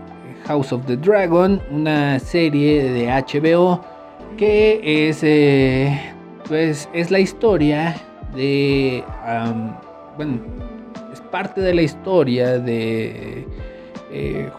House 0.46 0.72
of 0.72 0.84
the 0.86 0.96
Dragon, 0.96 1.62
una 1.70 2.18
serie 2.18 2.90
de 2.90 3.06
HBO 3.06 3.80
que 4.36 5.08
es, 5.08 5.22
eh, 5.22 6.00
pues, 6.48 6.88
es 6.92 7.10
la 7.10 7.20
historia 7.20 7.94
de, 8.34 9.04
bueno, 10.16 10.40
es 11.12 11.20
parte 11.20 11.60
de 11.60 11.74
la 11.74 11.82
historia 11.82 12.58
de 12.58 13.46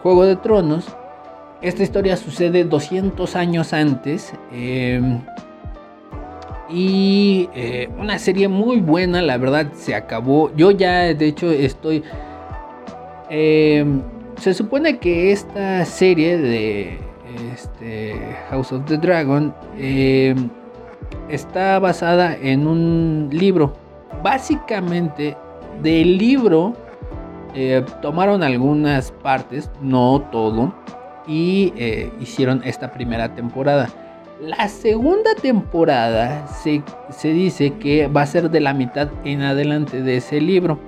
Juego 0.02 0.24
de 0.24 0.36
Tronos 0.36 0.96
esta 1.64 1.82
historia 1.82 2.16
sucede 2.16 2.64
200 2.64 3.36
años 3.36 3.72
antes. 3.72 4.32
Em, 4.52 5.20
Y 6.70 7.48
eh, 7.54 7.88
una 7.98 8.18
serie 8.18 8.48
muy 8.48 8.80
buena, 8.80 9.22
la 9.22 9.36
verdad, 9.36 9.72
se 9.74 9.94
acabó. 9.94 10.50
Yo 10.56 10.70
ya, 10.70 11.14
de 11.14 11.26
hecho, 11.26 11.50
estoy... 11.50 12.02
em, 13.30 14.02
se 14.38 14.54
supone 14.54 14.98
que 14.98 15.30
esta 15.30 15.84
serie 15.84 16.38
de 16.38 16.98
este, 17.52 18.14
House 18.50 18.72
of 18.72 18.84
the 18.86 18.96
Dragon 18.96 19.54
em, 19.78 20.48
está 21.28 21.78
basada 21.78 22.36
en 22.36 22.66
un 22.66 23.28
libro. 23.30 23.74
Básicamente, 24.22 25.36
del 25.82 26.18
libro 26.18 26.74
eh, 27.54 27.84
tomaron 28.02 28.42
algunas 28.42 29.12
partes, 29.12 29.70
no 29.80 30.20
todo, 30.32 30.74
y 31.26 31.72
eh, 31.76 32.12
hicieron 32.20 32.62
esta 32.64 32.92
primera 32.92 33.34
temporada. 33.34 33.88
La 34.40 34.68
segunda 34.68 35.34
temporada 35.34 36.46
se, 36.48 36.82
se, 37.10 37.28
dice 37.28 37.74
que 37.74 38.08
va 38.08 38.22
a 38.22 38.26
ser 38.26 38.50
de 38.50 38.60
la 38.60 38.74
mitad 38.74 39.08
en 39.24 39.42
adelante 39.42 40.02
de 40.02 40.16
ese 40.16 40.40
libro. 40.40 40.78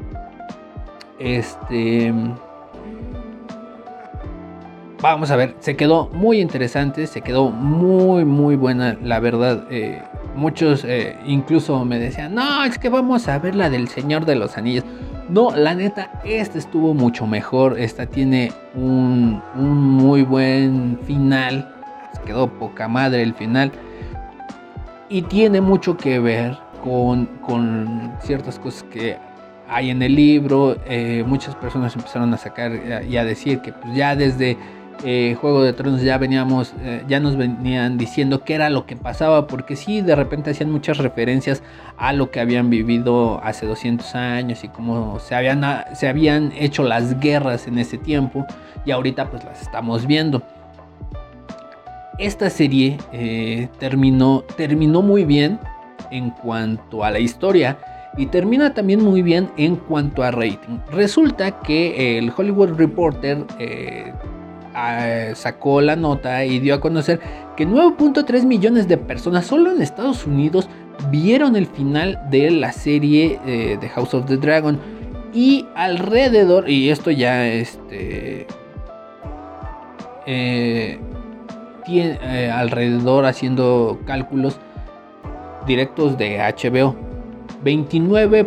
Este. 1.18 2.12
Vamos 5.00 5.30
a 5.30 5.36
ver, 5.36 5.54
se 5.60 5.76
quedó 5.76 6.08
muy 6.08 6.40
interesante, 6.40 7.06
se 7.06 7.20
quedó 7.20 7.50
muy, 7.50 8.24
muy 8.24 8.56
buena, 8.56 8.96
la 9.02 9.20
verdad. 9.20 9.64
Eh, 9.70 10.02
muchos 10.34 10.84
eh, 10.84 11.16
incluso 11.26 11.84
me 11.84 11.98
decían, 11.98 12.34
no, 12.34 12.64
es 12.64 12.78
que 12.78 12.88
vamos 12.88 13.28
a 13.28 13.38
ver 13.38 13.54
la 13.54 13.70
del 13.70 13.88
Señor 13.88 14.24
de 14.24 14.36
los 14.36 14.56
Anillos. 14.56 14.84
No, 15.28 15.50
la 15.50 15.74
neta, 15.74 16.10
esta 16.24 16.58
estuvo 16.58 16.94
mucho 16.94 17.26
mejor. 17.26 17.78
Esta 17.78 18.06
tiene 18.06 18.52
un, 18.74 19.42
un 19.56 19.78
muy 19.78 20.22
buen 20.22 20.98
final. 21.04 21.74
Quedó 22.24 22.48
poca 22.48 22.86
madre 22.86 23.22
el 23.22 23.34
final. 23.34 23.72
Y 25.08 25.22
tiene 25.22 25.60
mucho 25.60 25.96
que 25.96 26.18
ver 26.20 26.56
con, 26.82 27.26
con 27.42 28.12
ciertas 28.22 28.58
cosas 28.58 28.84
que 28.84 29.16
hay 29.68 29.90
en 29.90 30.02
el 30.02 30.14
libro. 30.14 30.76
Eh, 30.86 31.24
muchas 31.26 31.56
personas 31.56 31.96
empezaron 31.96 32.32
a 32.32 32.36
sacar 32.36 33.04
y 33.08 33.16
a 33.16 33.24
decir 33.24 33.60
que 33.60 33.72
pues, 33.72 33.94
ya 33.94 34.14
desde 34.14 34.56
eh, 35.04 35.36
Juego 35.40 35.62
de 35.62 35.72
Tronos 35.72 36.02
ya 36.02 36.18
veníamos, 36.18 36.74
eh, 36.80 37.02
ya 37.06 37.20
nos 37.20 37.36
venían 37.36 37.98
diciendo 37.98 38.42
qué 38.44 38.54
era 38.54 38.70
lo 38.70 38.86
que 38.86 38.96
pasaba, 38.96 39.46
porque 39.46 39.76
sí, 39.76 40.00
de 40.00 40.16
repente 40.16 40.50
hacían 40.50 40.70
muchas 40.70 40.98
referencias 40.98 41.62
a 41.96 42.12
lo 42.12 42.30
que 42.30 42.40
habían 42.40 42.70
vivido 42.70 43.40
hace 43.44 43.66
200 43.66 44.14
años 44.14 44.64
y 44.64 44.68
cómo 44.68 45.18
se 45.18 45.34
habían, 45.34 45.62
se 45.94 46.08
habían 46.08 46.52
hecho 46.56 46.82
las 46.82 47.20
guerras 47.20 47.66
en 47.66 47.78
ese 47.78 47.98
tiempo, 47.98 48.46
y 48.84 48.90
ahorita 48.90 49.30
pues 49.30 49.44
las 49.44 49.62
estamos 49.62 50.06
viendo. 50.06 50.42
Esta 52.18 52.48
serie 52.48 52.96
eh, 53.12 53.68
terminó, 53.78 54.44
terminó 54.56 55.02
muy 55.02 55.24
bien 55.24 55.58
en 56.10 56.30
cuanto 56.30 57.04
a 57.04 57.10
la 57.10 57.18
historia 57.18 57.76
y 58.16 58.26
termina 58.26 58.72
también 58.72 59.04
muy 59.04 59.20
bien 59.20 59.50
en 59.58 59.76
cuanto 59.76 60.22
a 60.22 60.30
rating. 60.30 60.78
Resulta 60.90 61.60
que 61.60 62.16
el 62.16 62.32
Hollywood 62.34 62.70
Reporter 62.78 63.44
sacó 65.34 65.80
la 65.80 65.96
nota 65.96 66.44
y 66.44 66.58
dio 66.58 66.74
a 66.74 66.80
conocer 66.80 67.20
que 67.56 67.66
9.3 67.66 68.44
millones 68.44 68.88
de 68.88 68.98
personas 68.98 69.46
solo 69.46 69.72
en 69.72 69.80
Estados 69.80 70.26
Unidos 70.26 70.68
vieron 71.10 71.56
el 71.56 71.66
final 71.66 72.20
de 72.30 72.50
la 72.50 72.72
serie 72.72 73.40
eh, 73.46 73.78
de 73.80 73.88
House 73.88 74.14
of 74.14 74.26
the 74.26 74.36
Dragon. 74.36 74.78
Y 75.32 75.66
alrededor 75.74 76.68
y 76.68 76.90
esto 76.90 77.10
ya 77.10 77.46
este 77.46 78.46
eh, 80.26 80.98
eh, 81.88 82.50
alrededor 82.52 83.26
haciendo 83.26 84.00
cálculos 84.06 84.58
directos 85.66 86.16
de 86.16 86.38
HBO 86.38 86.96
29 87.62 88.46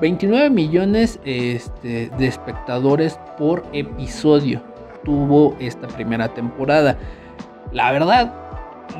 29 0.00 0.50
millones 0.50 1.20
este, 1.24 2.10
de 2.18 2.26
espectadores 2.26 3.18
por 3.38 3.64
episodio 3.72 4.60
tuvo 5.06 5.56
esta 5.60 5.86
primera 5.86 6.28
temporada. 6.34 6.98
La 7.72 7.92
verdad, 7.92 8.34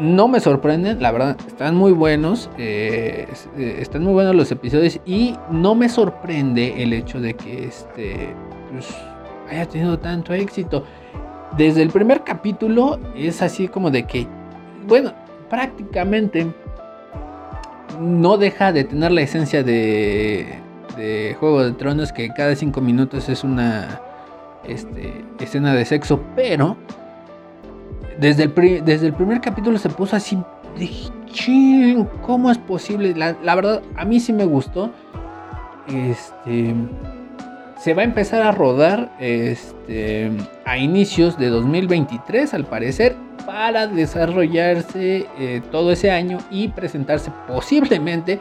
no 0.00 0.28
me 0.28 0.38
sorprenden, 0.38 1.02
la 1.02 1.10
verdad, 1.10 1.36
están 1.48 1.74
muy 1.74 1.90
buenos, 1.90 2.48
eh, 2.58 3.26
eh, 3.58 3.78
están 3.80 4.04
muy 4.04 4.12
buenos 4.12 4.36
los 4.36 4.50
episodios 4.52 5.00
y 5.04 5.34
no 5.50 5.74
me 5.74 5.88
sorprende 5.88 6.80
el 6.82 6.92
hecho 6.92 7.20
de 7.20 7.34
que 7.34 7.64
este, 7.64 8.34
pues, 8.72 8.96
haya 9.50 9.66
tenido 9.66 9.98
tanto 9.98 10.32
éxito. 10.32 10.84
Desde 11.56 11.82
el 11.82 11.90
primer 11.90 12.22
capítulo 12.22 13.00
es 13.16 13.42
así 13.42 13.66
como 13.66 13.90
de 13.90 14.04
que, 14.04 14.28
bueno, 14.86 15.12
prácticamente 15.50 16.46
no 18.00 18.36
deja 18.36 18.72
de 18.72 18.84
tener 18.84 19.10
la 19.10 19.22
esencia 19.22 19.64
de, 19.64 20.60
de 20.96 21.36
Juego 21.40 21.64
de 21.64 21.72
Tronos, 21.72 22.12
que 22.12 22.28
cada 22.28 22.54
cinco 22.54 22.80
minutos 22.80 23.28
es 23.28 23.42
una 23.42 24.00
este, 24.68 25.24
escena 25.40 25.74
de 25.74 25.84
sexo, 25.84 26.20
pero 26.34 26.76
desde 28.18 28.44
el, 28.44 28.84
desde 28.84 29.06
el 29.06 29.12
primer 29.12 29.40
capítulo 29.40 29.78
se 29.78 29.88
puso 29.88 30.16
así, 30.16 30.38
dije, 30.78 31.10
ching, 31.26 32.06
¿cómo 32.22 32.50
es 32.50 32.58
posible? 32.58 33.14
La, 33.14 33.54
verdad, 33.54 33.82
a 33.96 34.04
mí 34.04 34.20
sí 34.20 34.32
me 34.32 34.44
gustó. 34.44 34.90
Este, 35.88 36.74
se 37.78 37.94
va 37.94 38.02
a 38.02 38.04
empezar 38.04 38.42
a 38.42 38.52
rodar 38.52 39.12
este, 39.20 40.30
a 40.64 40.78
inicios 40.78 41.38
de 41.38 41.48
2023, 41.48 42.54
al 42.54 42.64
parecer, 42.64 43.14
para 43.44 43.86
desarrollarse 43.86 45.26
eh, 45.38 45.62
todo 45.70 45.92
ese 45.92 46.10
año 46.10 46.38
y 46.50 46.68
presentarse 46.68 47.30
posiblemente 47.46 48.40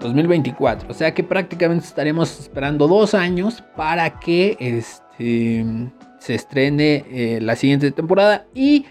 2024. 0.00 0.88
O 0.90 0.94
sea 0.94 1.12
que 1.12 1.22
prácticamente 1.22 1.84
estaremos 1.84 2.40
esperando 2.40 2.86
dos 2.86 3.14
años 3.14 3.62
para 3.76 4.18
que 4.18 4.56
este, 4.60 5.07
Em, 5.18 5.90
se 6.18 6.34
estrene 6.34 7.04
eh, 7.10 7.38
la 7.40 7.56
siguiente 7.56 7.90
temporada 7.90 8.46
y 8.54 8.86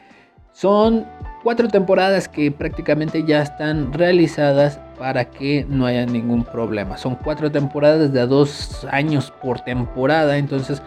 son 0.53 1.05
cuatro 1.43 1.67
temporadas 1.67 2.27
que 2.27 2.51
prácticamente 2.51 3.23
ya 3.23 3.41
están 3.41 3.93
realizadas 3.93 4.79
para 4.97 5.25
que 5.25 5.65
no 5.69 5.85
haya 5.85 6.05
ningún 6.05 6.43
problema. 6.43 6.97
Son 6.97 7.15
cuatro 7.15 7.51
temporadas 7.51 8.11
de 8.11 8.25
dos 8.25 8.85
años 8.91 9.31
por 9.41 9.59
temporada, 9.59 10.37
entonces 10.37 10.81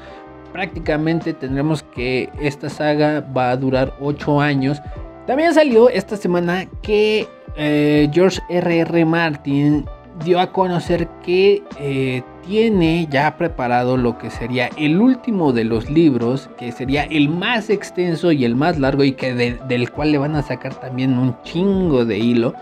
prácticamente 0.52 1.32
tendremos 1.32 1.82
que 1.82 2.30
esta 2.40 2.68
saga 2.68 3.20
va 3.20 3.50
a 3.50 3.56
durar 3.56 3.94
ocho 4.00 4.40
años. 4.40 4.82
También 5.26 5.54
salió 5.54 5.88
esta 5.88 6.16
semana 6.16 6.66
que 6.82 7.28
eh, 7.56 8.10
George 8.12 8.40
R.R. 8.48 9.04
Martin 9.04 9.86
dio 10.24 10.40
a 10.40 10.52
conocer 10.52 11.08
que 11.24 11.62
eh, 11.78 12.22
tiene 12.50 13.06
ya 13.08 13.36
preparado 13.36 13.96
lo 13.96 14.18
que 14.18 14.28
sería 14.28 14.70
el 14.76 15.00
último 15.00 15.52
de 15.52 15.62
los 15.62 15.88
libros, 15.88 16.50
que 16.58 16.72
sería 16.72 17.04
el 17.04 17.28
más 17.28 17.70
extenso 17.70 18.32
y 18.32 18.44
el 18.44 18.56
más 18.56 18.76
largo 18.76 19.04
y 19.04 19.12
que 19.12 19.32
del 19.32 19.90
cual 19.92 20.10
le 20.10 20.18
van 20.18 20.34
a 20.34 20.42
sacar 20.42 20.74
también 20.74 21.16
un 21.16 21.40
chingo 21.44 22.04
de 22.04 22.18
hilo 22.18 22.52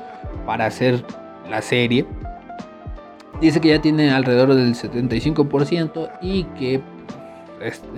para 0.45 0.67
hacer 0.67 1.03
la 1.49 1.63
serie. 1.63 2.05
Dice 3.41 3.63
que 3.63 3.69
ya 3.69 3.81
tiene 3.81 4.11
alrededor 4.11 4.55
del 4.55 4.75
75% 4.75 6.11
y 6.21 6.45
que 6.59 6.83
este, 7.63 7.89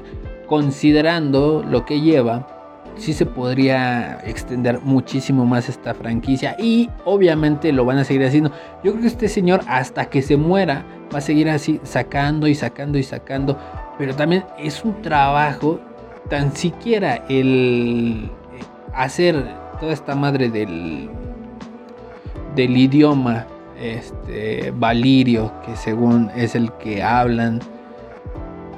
considerando 0.47 1.65
lo 1.69 1.85
que 1.87 2.01
lleva, 2.01 2.47
sí 2.95 3.15
se 3.15 3.27
podría 3.27 4.21
extender 4.25 4.79
muchísimo 4.81 5.45
más 5.45 5.69
esta 5.69 5.93
franquicia 5.95 6.55
y 6.57 6.89
obviamente 7.05 7.73
lo 7.73 7.85
van 7.85 7.99
a 7.99 8.05
seguir 8.05 8.27
haciendo. 8.27 8.53
Yo 8.85 8.93
creo 8.93 9.01
que 9.01 9.09
este 9.09 9.29
señor 9.29 9.63
hasta 9.67 10.05
que 10.05 10.23
se 10.23 10.37
muera 10.37 10.85
va 11.13 11.19
a 11.19 11.21
seguir 11.21 11.49
así 11.49 11.81
sacando 11.83 12.47
y 12.47 12.55
sacando 12.55 12.99
y 12.99 13.03
sacando, 13.03 13.59
pero 13.99 14.15
también 14.15 14.45
es 14.59 14.85
un 14.85 15.01
trabajo 15.03 15.81
tan 16.29 16.55
siquiera 16.55 17.25
el 17.29 18.31
eh, 18.53 18.65
hacer 18.95 19.45
toda 19.81 19.93
esta 19.93 20.15
madre 20.15 20.51
del 20.51 21.11
del 22.55 22.77
idioma 22.77 23.47
este 23.81 24.73
valirio 24.73 25.53
que 25.65 25.77
según 25.77 26.31
es 26.37 26.55
el 26.55 26.73
que 26.73 27.03
hablan 27.03 27.61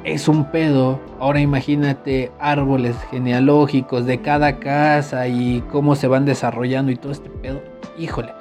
es 0.04 0.28
un 0.28 0.50
pedo. 0.50 1.00
Ahora 1.18 1.40
imagínate 1.40 2.30
árboles 2.40 2.96
genealógicos 3.10 4.06
de 4.06 4.20
cada 4.20 4.58
casa 4.58 5.28
y 5.28 5.62
cómo 5.70 5.94
se 5.94 6.08
van 6.08 6.24
desarrollando 6.24 6.90
y 6.92 6.96
todo 6.96 7.12
este 7.12 7.30
pedo. 7.30 7.60
Híjole, 7.98 8.32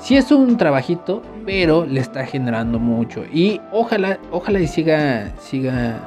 sí 0.00 0.16
es 0.16 0.30
un 0.30 0.56
trabajito, 0.56 1.22
pero 1.44 1.86
le 1.86 2.00
está 2.00 2.26
generando 2.26 2.78
mucho. 2.78 3.24
Y 3.32 3.60
ojalá, 3.72 4.18
ojalá 4.30 4.60
y 4.60 4.66
siga, 4.66 5.32
siga, 5.38 6.00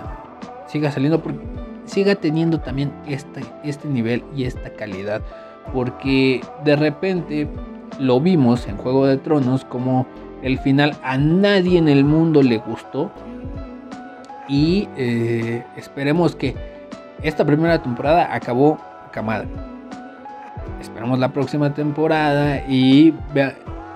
siga 0.68 0.92
saliendo, 0.92 1.22
porque 1.22 1.40
siga 1.86 2.16
teniendo 2.16 2.60
también 2.60 2.92
este, 3.08 3.42
este 3.64 3.88
nivel 3.88 4.24
y 4.36 4.46
esta 4.46 4.70
calidad. 4.72 5.22
Porque 5.74 6.42
de 6.64 6.76
repente 6.76 7.48
lo 8.00 8.20
vimos 8.20 8.68
en 8.68 8.78
Juego 8.78 9.06
de 9.06 9.18
Tronos 9.18 9.66
como 9.66 10.06
el 10.42 10.58
final 10.60 10.96
a 11.04 11.18
nadie 11.18 11.78
en 11.78 11.88
el 11.88 12.04
mundo 12.04 12.42
le 12.42 12.58
gustó 12.58 13.12
y 14.48 14.90
eh, 14.98 15.64
esperemos 15.78 16.36
que 16.36 16.56
esta 17.22 17.46
primera 17.46 17.82
temporada 17.82 18.34
acabó 18.34 18.80
camada. 19.12 19.46
Esperamos 20.80 21.20
la 21.20 21.30
próxima 21.30 21.74
temporada 21.74 22.68
y 22.68 23.14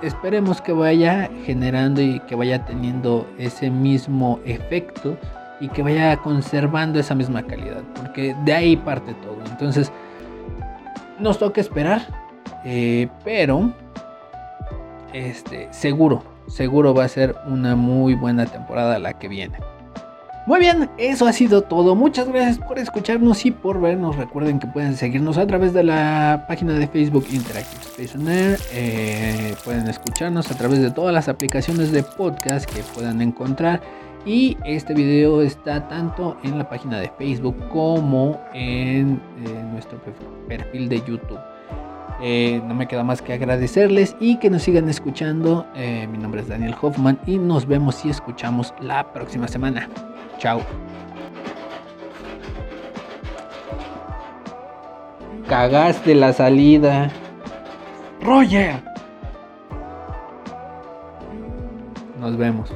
esperemos 0.02 0.62
que 0.62 0.72
vaya 0.72 1.30
generando 1.46 2.02
y 2.02 2.20
que 2.22 2.36
vaya 2.36 2.66
teniendo 2.66 3.28
ese 3.38 3.70
mismo 3.70 4.40
efecto 4.46 5.18
y 5.60 5.70
que 5.70 5.82
vaya 5.84 6.18
conservando 6.18 7.00
esa 7.00 7.16
misma 7.16 7.44
calidad, 7.44 7.82
porque 7.96 8.36
de 8.44 8.54
ahí 8.54 8.76
parte 8.76 9.14
todo. 9.16 9.38
Entonces, 9.50 9.92
nos 11.20 11.40
toca 11.40 11.62
esperar, 11.62 12.02
eh, 12.66 13.08
pero 13.24 13.72
este, 15.14 15.68
seguro, 15.72 16.24
seguro 16.48 16.94
va 16.94 17.06
a 17.06 17.08
ser 17.08 17.36
una 17.48 17.76
muy 17.76 18.16
buena 18.16 18.46
temporada 18.46 19.00
la 19.00 19.14
que 19.14 19.28
viene. 19.28 19.58
Muy 20.46 20.60
bien, 20.60 20.92
eso 21.00 21.26
ha 21.26 21.34
sido 21.34 21.64
todo. 21.64 21.96
Muchas 21.96 22.30
gracias 22.30 22.60
por 22.60 22.78
escucharnos 22.78 23.44
y 23.48 23.52
por 23.52 23.82
vernos. 23.82 24.16
Recuerden 24.16 24.60
que 24.60 24.68
pueden 24.68 24.96
seguirnos 24.96 25.40
a 25.40 25.48
través 25.48 25.74
de 25.74 25.84
la 25.84 26.46
página 26.48 26.74
de 26.74 26.88
Facebook 26.88 27.26
Interactive 27.32 27.82
Space 27.82 28.16
on 28.16 28.28
Air. 28.28 28.60
Eh, 28.72 29.56
pueden 29.66 29.88
escucharnos 29.88 30.52
a 30.52 30.56
través 30.56 30.82
de 30.82 30.92
todas 30.92 31.12
las 31.16 31.30
aplicaciones 31.30 31.92
de 31.92 32.04
podcast 32.04 32.70
que 32.70 32.84
puedan 32.94 33.24
encontrar. 33.24 33.82
Y 34.24 34.56
este 34.66 34.94
video 34.94 35.42
está 35.42 35.88
tanto 35.88 36.38
en 36.44 36.60
la 36.60 36.70
página 36.70 37.00
de 37.00 37.12
Facebook 37.18 37.56
como 37.70 38.40
en 38.54 39.20
eh, 39.44 39.64
nuestro 39.72 40.00
perfil 40.48 40.90
de 40.90 40.98
YouTube. 41.00 41.40
Eh, 42.22 42.62
no 42.68 42.76
me 42.76 42.88
queda 42.88 43.04
más 43.04 43.20
que 43.20 43.34
agradecerles 43.34 44.16
y 44.20 44.38
que 44.38 44.52
nos 44.52 44.62
sigan 44.62 44.90
escuchando. 44.90 45.66
mi 45.76 46.20
nombre 46.20 46.42
es 46.42 46.48
Daniel 46.48 46.76
Hoffman 46.80 47.20
y 47.26 47.40
nos 47.40 47.66
vemos 47.66 48.06
y 48.06 48.12
escuchamos 48.12 48.76
la 48.80 49.12
próxima 49.12 49.48
semana. 49.48 49.90
Chao. 50.38 50.62
Cagaste 55.48 56.16
la 56.16 56.34
salida. 56.34 57.12
Roger. 58.22 58.82
Nos 62.20 62.36
vemos. 62.38 62.72